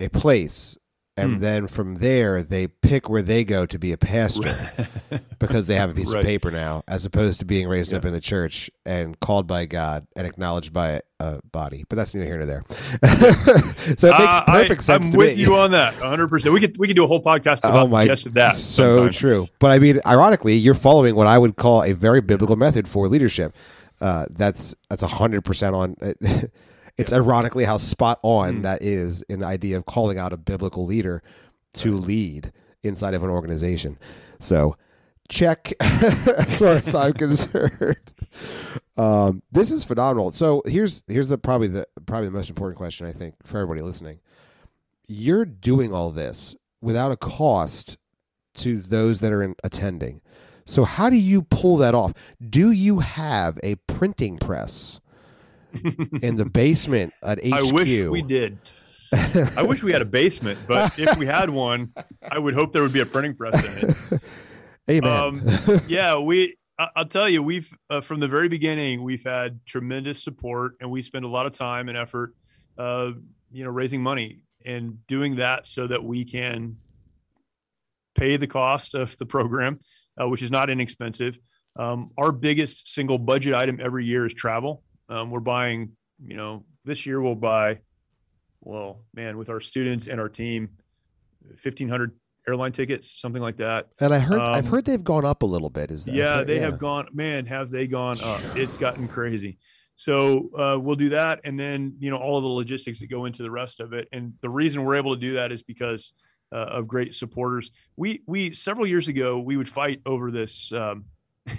[0.00, 0.76] a place
[1.16, 1.38] and hmm.
[1.40, 4.56] then from there they pick where they go to be a pastor
[5.38, 6.20] because they have a piece right.
[6.20, 7.98] of paper now as opposed to being raised yeah.
[7.98, 12.14] up in the church and called by god and acknowledged by a body but that's
[12.14, 12.64] neither here nor there
[13.96, 15.42] so it makes uh, perfect I, sense i'm with me.
[15.42, 18.06] you on that 100% we could we could do a whole podcast about oh my,
[18.06, 19.16] just that so sometimes.
[19.16, 22.88] true but i mean ironically you're following what i would call a very biblical method
[22.88, 23.54] for leadership
[24.00, 25.94] uh, that's that's 100% on
[26.98, 28.62] it's ironically how spot on mm.
[28.62, 31.22] that is in the idea of calling out a biblical leader
[31.74, 32.06] to right.
[32.06, 33.98] lead inside of an organization.
[34.40, 34.76] So
[35.28, 38.14] check as far as I'm concerned.
[38.96, 40.32] Um, this is phenomenal.
[40.32, 43.80] So here's here's the probably the probably the most important question I think for everybody
[43.80, 44.20] listening.
[45.08, 47.96] You're doing all this without a cost
[48.54, 50.20] to those that are in, attending.
[50.64, 52.12] So how do you pull that off?
[52.48, 55.00] Do you have a printing press?
[56.22, 57.52] In the basement at HQ.
[57.52, 58.58] I wish we did.
[59.56, 61.92] I wish we had a basement, but if we had one,
[62.30, 64.22] I would hope there would be a printing press in it.
[64.90, 65.10] Amen.
[65.10, 66.56] Um, yeah, we.
[66.78, 71.02] I'll tell you, we've uh, from the very beginning we've had tremendous support, and we
[71.02, 72.34] spend a lot of time and effort,
[72.78, 73.12] uh,
[73.52, 76.78] you know, raising money and doing that so that we can
[78.14, 79.78] pay the cost of the program,
[80.20, 81.38] uh, which is not inexpensive.
[81.76, 84.82] Um, our biggest single budget item every year is travel.
[85.08, 85.92] Um, we're buying,
[86.24, 87.80] you know, this year we'll buy,
[88.60, 90.70] well, man, with our students and our team,
[91.48, 92.12] 1,500
[92.46, 93.88] airline tickets, something like that.
[94.00, 95.90] And I heard, um, I've heard they've gone up a little bit.
[95.90, 96.14] Is that?
[96.14, 96.62] Yeah, they yeah.
[96.62, 97.08] have gone.
[97.12, 98.40] Man, have they gone up?
[98.56, 99.58] It's gotten crazy.
[99.94, 103.26] So uh, we'll do that, and then you know all of the logistics that go
[103.26, 104.08] into the rest of it.
[104.12, 106.12] And the reason we're able to do that is because
[106.50, 107.70] uh, of great supporters.
[107.96, 110.72] We we several years ago we would fight over this.
[110.72, 111.04] Um,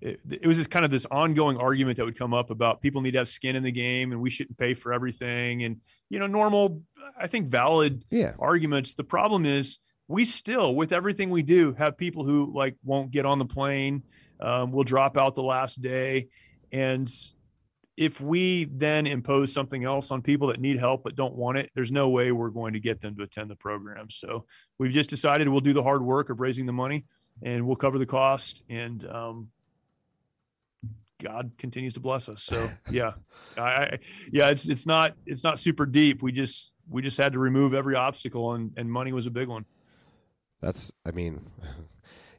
[0.00, 3.00] it, it, was this kind of this ongoing argument that would come up about people
[3.00, 6.18] need to have skin in the game and we shouldn't pay for everything and you
[6.18, 6.82] know normal
[7.18, 8.32] i think valid yeah.
[8.38, 13.10] arguments the problem is we still with everything we do have people who like won't
[13.10, 14.02] get on the plane
[14.40, 16.28] um, will drop out the last day
[16.72, 17.10] and
[17.98, 21.68] if we then impose something else on people that need help but don't want it,
[21.74, 24.08] there's no way we're going to get them to attend the program.
[24.08, 24.46] So
[24.78, 27.06] we've just decided we'll do the hard work of raising the money
[27.42, 28.62] and we'll cover the cost.
[28.68, 29.48] And um,
[31.22, 32.42] God continues to bless us.
[32.42, 33.12] So yeah,
[33.56, 33.98] I,
[34.30, 36.22] yeah, it's it's not it's not super deep.
[36.22, 39.48] We just we just had to remove every obstacle, and and money was a big
[39.48, 39.64] one.
[40.60, 41.50] That's I mean,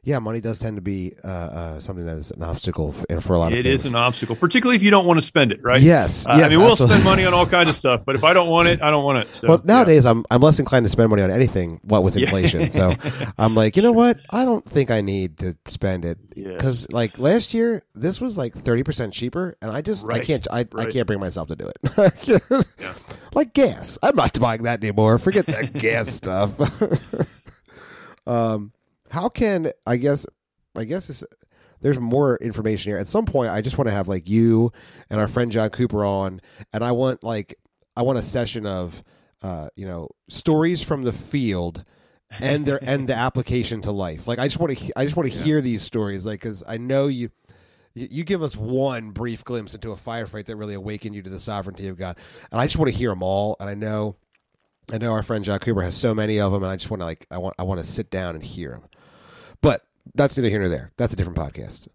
[0.02, 3.34] yeah, money does tend to be uh, uh, something that is an obstacle for, for
[3.34, 3.84] a lot of It things.
[3.84, 5.80] an obstacle, particularly if you don't want to spend it, right?
[5.80, 6.26] Yes.
[6.26, 8.32] Uh, yes I mean, we'll spend money on all kinds of stuff, but if I
[8.32, 9.34] don't want it, I don't want it.
[9.34, 10.12] So, well, nowadays yeah.
[10.12, 11.80] I'm I'm less inclined to spend money on anything.
[11.84, 12.68] What with inflation, yeah.
[12.68, 12.94] so
[13.38, 14.18] I'm like, you know what?
[14.30, 16.96] I don't think I need to spend it because yeah.
[16.96, 20.20] like last year this was like thirty percent cheaper, and I just right.
[20.20, 20.88] I can't I, right.
[20.88, 22.40] I can't bring myself to do it.
[22.78, 22.94] yeah.
[23.32, 25.16] Like gas, I'm not buying that anymore.
[25.18, 26.50] Forget that gas stuff.
[28.26, 28.72] um,
[29.10, 30.26] how can I guess
[30.76, 31.24] I guess
[31.80, 32.98] there's more information here.
[32.98, 34.72] At some point, I just want to have like you
[35.08, 36.40] and our friend John Cooper on,
[36.72, 37.54] and I want like
[37.96, 39.02] I want a session of
[39.42, 41.84] uh, you know stories from the field
[42.38, 44.28] and their and the application to life.
[44.28, 45.44] Like I just want to I just want to yeah.
[45.44, 47.30] hear these stories, like because I know you.
[47.96, 51.40] You give us one brief glimpse into a firefight that really awakened you to the
[51.40, 52.16] sovereignty of God,
[52.52, 53.56] and I just want to hear them all.
[53.58, 54.14] And I know,
[54.92, 57.00] I know our friend John Cooper has so many of them, and I just want
[57.00, 58.84] to like I want I want to sit down and hear them.
[59.62, 59.82] But
[60.14, 60.92] that's neither here nor there.
[60.96, 61.88] That's a different podcast.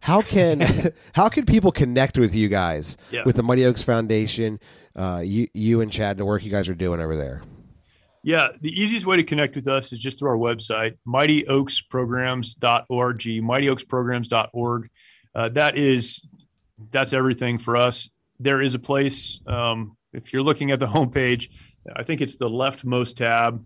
[0.00, 0.60] How can
[1.12, 3.22] how can people connect with you guys yeah.
[3.24, 4.60] with the Mighty Oaks Foundation?
[4.94, 7.42] Uh, you you and Chad the work you guys are doing over there.
[8.24, 14.90] Yeah, the easiest way to connect with us is just through our website, mightyoaksprograms.org, mightyoaksprograms.org.
[15.34, 16.22] Uh, that is
[16.90, 18.08] that's everything for us.
[18.40, 21.50] There is a place um, if you're looking at the homepage,
[21.94, 23.64] I think it's the leftmost tab.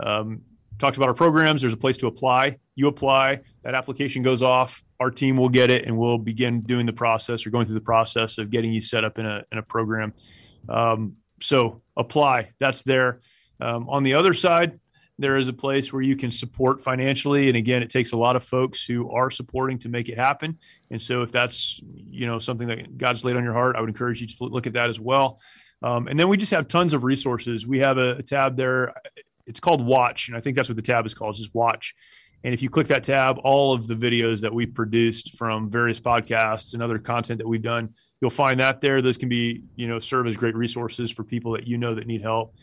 [0.00, 0.42] Um,
[0.78, 1.60] talked about our programs.
[1.60, 2.58] There's a place to apply.
[2.74, 4.82] You apply, that application goes off.
[5.00, 7.80] Our team will get it, and we'll begin doing the process or going through the
[7.80, 10.12] process of getting you set up in a in a program.
[10.68, 12.52] Um, so apply.
[12.58, 13.20] That's there.
[13.60, 14.78] Um, on the other side,
[15.18, 18.36] there is a place where you can support financially and again it takes a lot
[18.36, 20.56] of folks who are supporting to make it happen
[20.90, 23.90] and so if that's you know something that god's laid on your heart i would
[23.90, 25.40] encourage you to look at that as well
[25.80, 28.94] um, and then we just have tons of resources we have a, a, tab there
[29.48, 31.94] it's called watch and i think that's what the tab is called just watch
[32.44, 35.98] and if you click that tab all of the videos that we produced from various
[35.98, 37.88] podcasts and other content that we've done
[38.20, 41.52] you'll find that there those can be you know serve as great resources for people
[41.52, 42.54] that you know that need help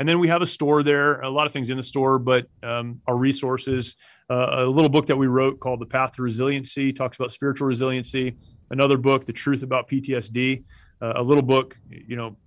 [0.00, 2.46] and then we have a store there, a lot of things in the store, but
[2.62, 3.96] um, our resources,
[4.30, 7.68] uh, a little book that we wrote called The Path to Resiliency talks about spiritual
[7.68, 8.38] resiliency.
[8.70, 10.64] Another book, The Truth About PTSD.
[11.02, 12.38] Uh, a little book, you know,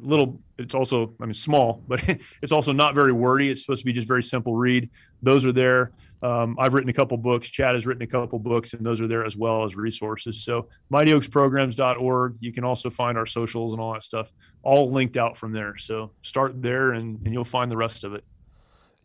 [0.00, 2.02] little it's also i mean small but
[2.42, 3.50] it's also not very wordy.
[3.50, 4.90] It's supposed to be just very simple read.
[5.22, 5.92] Those are there.
[6.22, 7.48] Um, i've written a couple books.
[7.48, 10.42] Chad has written a couple books and those are there as well as resources.
[10.42, 15.36] So mightyoaksprograms.org you can also find our socials and all that stuff all linked out
[15.36, 15.76] from there.
[15.76, 18.24] So start there and, and you'll find the rest of it.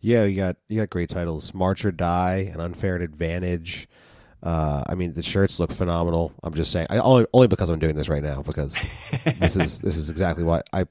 [0.01, 1.53] Yeah you got you got great titles.
[1.53, 3.87] March or die an unfair advantage
[4.41, 6.33] uh, I mean, the shirts look phenomenal.
[6.43, 8.77] I'm just saying, I, only only because I'm doing this right now because
[9.39, 10.85] this is this is exactly what I.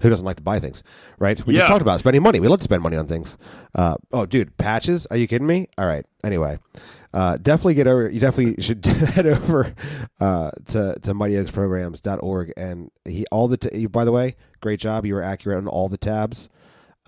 [0.00, 0.82] Who doesn't like to buy things,
[1.18, 1.44] right?
[1.46, 1.60] We yeah.
[1.60, 2.38] just talked about spending money.
[2.38, 3.38] We love to spend money on things.
[3.74, 5.06] Uh, oh, dude, patches?
[5.06, 5.68] Are you kidding me?
[5.78, 6.04] All right.
[6.22, 6.58] Anyway,
[7.14, 8.10] uh, definitely get over.
[8.10, 9.74] You definitely should head over
[10.20, 13.56] uh, to to mightyoaksprograms.org and he all the.
[13.56, 15.06] T- by the way, great job.
[15.06, 16.50] You were accurate on all the tabs.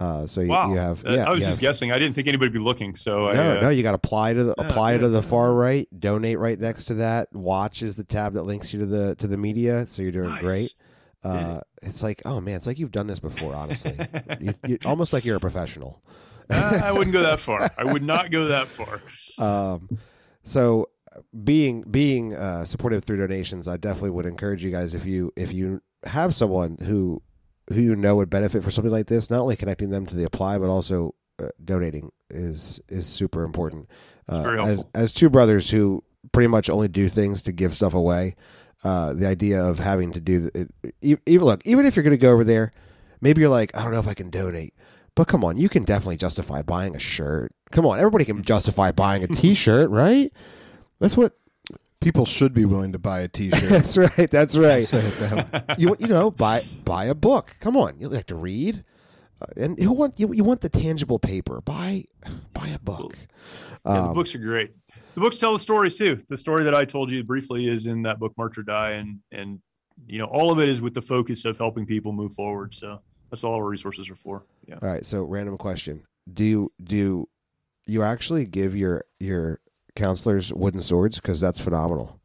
[0.01, 0.71] Uh, so you, wow.
[0.71, 1.03] you have.
[1.05, 1.91] Yeah, I was just have, guessing.
[1.91, 2.95] I didn't think anybody would be looking.
[2.95, 5.09] So no, I, uh, no, you got to apply to the yeah, apply yeah, to
[5.09, 5.89] the far right.
[5.99, 7.29] Donate right next to that.
[7.33, 9.87] Watch is the tab that links you to the to the media.
[9.87, 10.41] So you're doing nice.
[10.41, 10.75] great.
[11.25, 13.55] Uh, it's like, oh man, it's like you've done this before.
[13.55, 13.95] Honestly,
[14.41, 16.03] you, you, almost like you're a professional.
[16.51, 17.69] uh, I wouldn't go that far.
[17.77, 19.01] I would not go that far.
[19.39, 20.01] Um,
[20.43, 20.89] so
[21.45, 25.53] being being uh, supportive through donations, I definitely would encourage you guys if you if
[25.53, 27.23] you have someone who
[27.73, 30.25] who you know would benefit for something like this, not only connecting them to the
[30.25, 33.89] apply, but also uh, donating is is super important.
[34.29, 38.35] Uh, as as two brothers who pretty much only do things to give stuff away,
[38.85, 40.69] uh, the idea of having to do it,
[41.01, 42.73] even look, even if you're going to go over there,
[43.21, 44.75] maybe you're like, I don't know if I can donate,
[45.15, 47.53] but come on, you can definitely justify buying a shirt.
[47.71, 50.33] Come on, everybody can justify buying a T-shirt, right?
[51.01, 51.35] That's what
[52.01, 53.69] people should be willing to buy a T-shirt.
[53.69, 54.31] that's right.
[54.31, 54.85] That's right.
[54.85, 55.65] Say it them.
[55.79, 57.57] you you know buy buy a book.
[57.61, 58.85] Come on, you like to read,
[59.43, 61.61] uh, and you want you, you want the tangible paper.
[61.61, 62.05] Buy
[62.53, 63.17] buy a book.
[63.85, 64.73] Yeah, um, the books are great.
[65.15, 66.21] The books tell the stories too.
[66.29, 69.19] The story that I told you briefly is in that book, March or Die, and
[69.33, 69.61] and
[70.07, 72.75] you know all of it is with the focus of helping people move forward.
[72.75, 73.01] So
[73.31, 74.45] that's all our resources are for.
[74.67, 74.79] Yeah.
[74.81, 75.05] All right.
[75.05, 77.29] So random question: Do you do
[77.87, 79.61] you actually give your your
[79.99, 82.19] counselors wooden swords because that's phenomenal.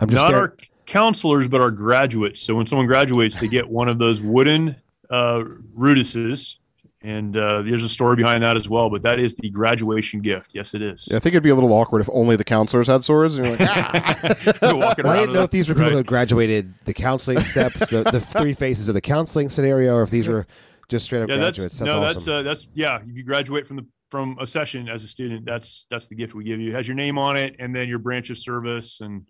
[0.00, 0.50] I'm just not scared.
[0.50, 0.56] our
[0.86, 2.40] counselors, but our graduates.
[2.40, 4.76] So when someone graduates, they get one of those wooden
[5.08, 5.44] uh,
[5.74, 6.58] Rudices.
[7.04, 10.54] And uh, there's a story behind that as well, but that is the graduation gift.
[10.54, 11.08] Yes, it is.
[11.10, 13.36] Yeah, I think it'd be a little awkward if only the counselors had swords.
[13.36, 14.52] And you're like, ah.
[14.62, 15.96] well, I didn't know if these were people right.
[15.96, 20.10] who graduated the counseling steps, the, the, three phases of the counseling scenario, or if
[20.10, 20.46] these were
[20.88, 21.80] just straight up yeah, graduates.
[21.80, 22.14] That's, that's no, awesome.
[22.14, 23.00] that's uh, that's yeah.
[23.04, 26.34] If you graduate from the from a session as a student, that's that's the gift
[26.34, 26.68] we give you.
[26.68, 29.22] It has your name on it, and then your branch of service, and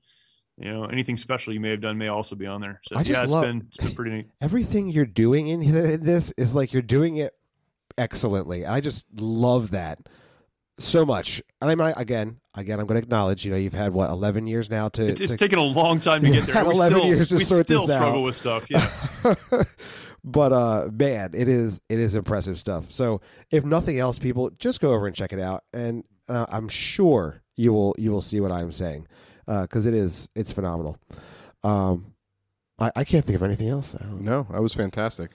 [0.58, 2.80] you know anything special you may have done may also be on there.
[2.86, 4.26] So I just yeah, it's love, been it's been pretty neat.
[4.40, 7.32] Everything you're doing in this is like you're doing it
[7.96, 8.66] excellently.
[8.66, 10.00] I just love that
[10.80, 11.40] so much.
[11.60, 13.44] And I might again, again, I'm going to acknowledge.
[13.44, 15.06] You know, you've had what 11 years now to.
[15.06, 16.64] It's, it's to, taken a long time to get there.
[16.64, 18.24] 11 still, years to we sort still this struggle out.
[18.24, 18.66] with stuff.
[18.68, 19.64] Yeah.
[20.24, 22.90] but uh man it is it is impressive stuff.
[22.90, 23.20] So
[23.50, 27.42] if nothing else people just go over and check it out and uh, i'm sure
[27.56, 29.06] you will you will see what i'm saying
[29.46, 30.98] because uh, it is it's phenomenal.
[31.64, 32.14] Um
[32.78, 33.94] I, I can't think of anything else.
[33.94, 35.30] I no that was fantastic.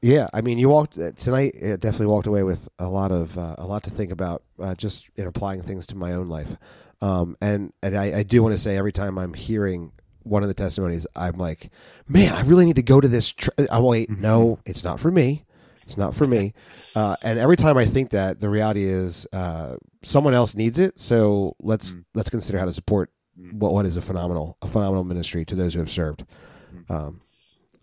[0.00, 3.56] Yeah i mean you walked uh, tonight definitely walked away with a lot of uh,
[3.58, 6.56] a lot to think about uh, just in applying things to my own life.
[7.02, 9.92] Um and and i, I do want to say every time i'm hearing
[10.26, 11.70] one of the testimonies, I'm like,
[12.08, 13.32] man, I really need to go to this.
[13.32, 13.50] Tr-.
[13.70, 14.22] I'm wait, mm-hmm.
[14.22, 15.44] no, it's not for me.
[15.82, 16.54] It's not for me.
[16.96, 20.98] Uh, and every time I think that, the reality is uh, someone else needs it.
[20.98, 22.00] So let's mm-hmm.
[22.14, 23.58] let's consider how to support mm-hmm.
[23.58, 26.24] what what is a phenomenal a phenomenal ministry to those who have served.
[26.74, 26.90] Mm-hmm.
[26.90, 27.20] Um,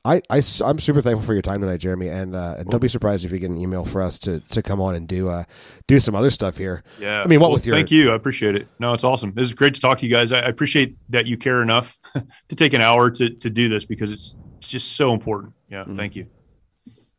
[0.05, 2.89] I, I, am super thankful for your time tonight, Jeremy, and, uh, and don't be
[2.89, 5.43] surprised if you get an email for us to, to come on and do uh,
[5.87, 6.83] do some other stuff here.
[6.99, 8.67] Yeah, I mean, what well, with your thank you, I appreciate it.
[8.79, 9.31] No, it's awesome.
[9.33, 10.33] This is great to talk to you guys.
[10.33, 11.97] I, I appreciate that you care enough
[12.49, 15.53] to take an hour to to do this because it's, it's just so important.
[15.69, 15.95] Yeah, mm-hmm.
[15.95, 16.27] thank you.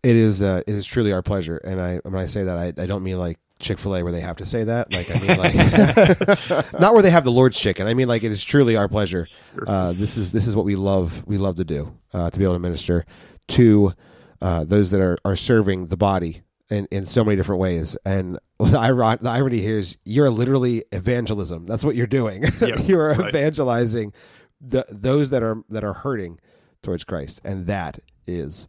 [0.03, 0.43] It is.
[0.43, 3.03] Uh, it is truly our pleasure, and I when I say that, I, I don't
[3.03, 4.93] mean like Chick Fil A where they have to say that.
[4.93, 5.39] Like I mean,
[6.73, 7.87] like not where they have the Lord's chicken.
[7.87, 9.27] I mean, like it is truly our pleasure.
[9.67, 11.27] Uh, this is this is what we love.
[11.27, 13.05] We love to do uh, to be able to minister
[13.49, 13.93] to
[14.41, 17.97] uh, those that are are serving the body in, in so many different ways.
[18.05, 21.67] And the, iron, the irony here is you're literally evangelism.
[21.67, 22.45] That's what you're doing.
[22.61, 23.29] Yep, you are right.
[23.29, 24.13] evangelizing
[24.61, 26.39] the, those that are that are hurting
[26.83, 28.69] towards Christ, and that is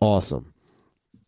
[0.00, 0.54] awesome.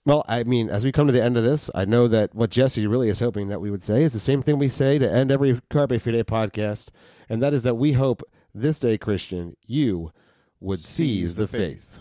[0.05, 2.51] Well, I mean, as we come to the end of this, I know that what
[2.51, 5.11] Jesse really is hoping that we would say is the same thing we say to
[5.11, 6.89] end every Carpe Fide podcast,
[7.29, 8.23] and that is that we hope
[8.53, 10.11] this day, Christian, you
[10.59, 11.92] would seize the faith.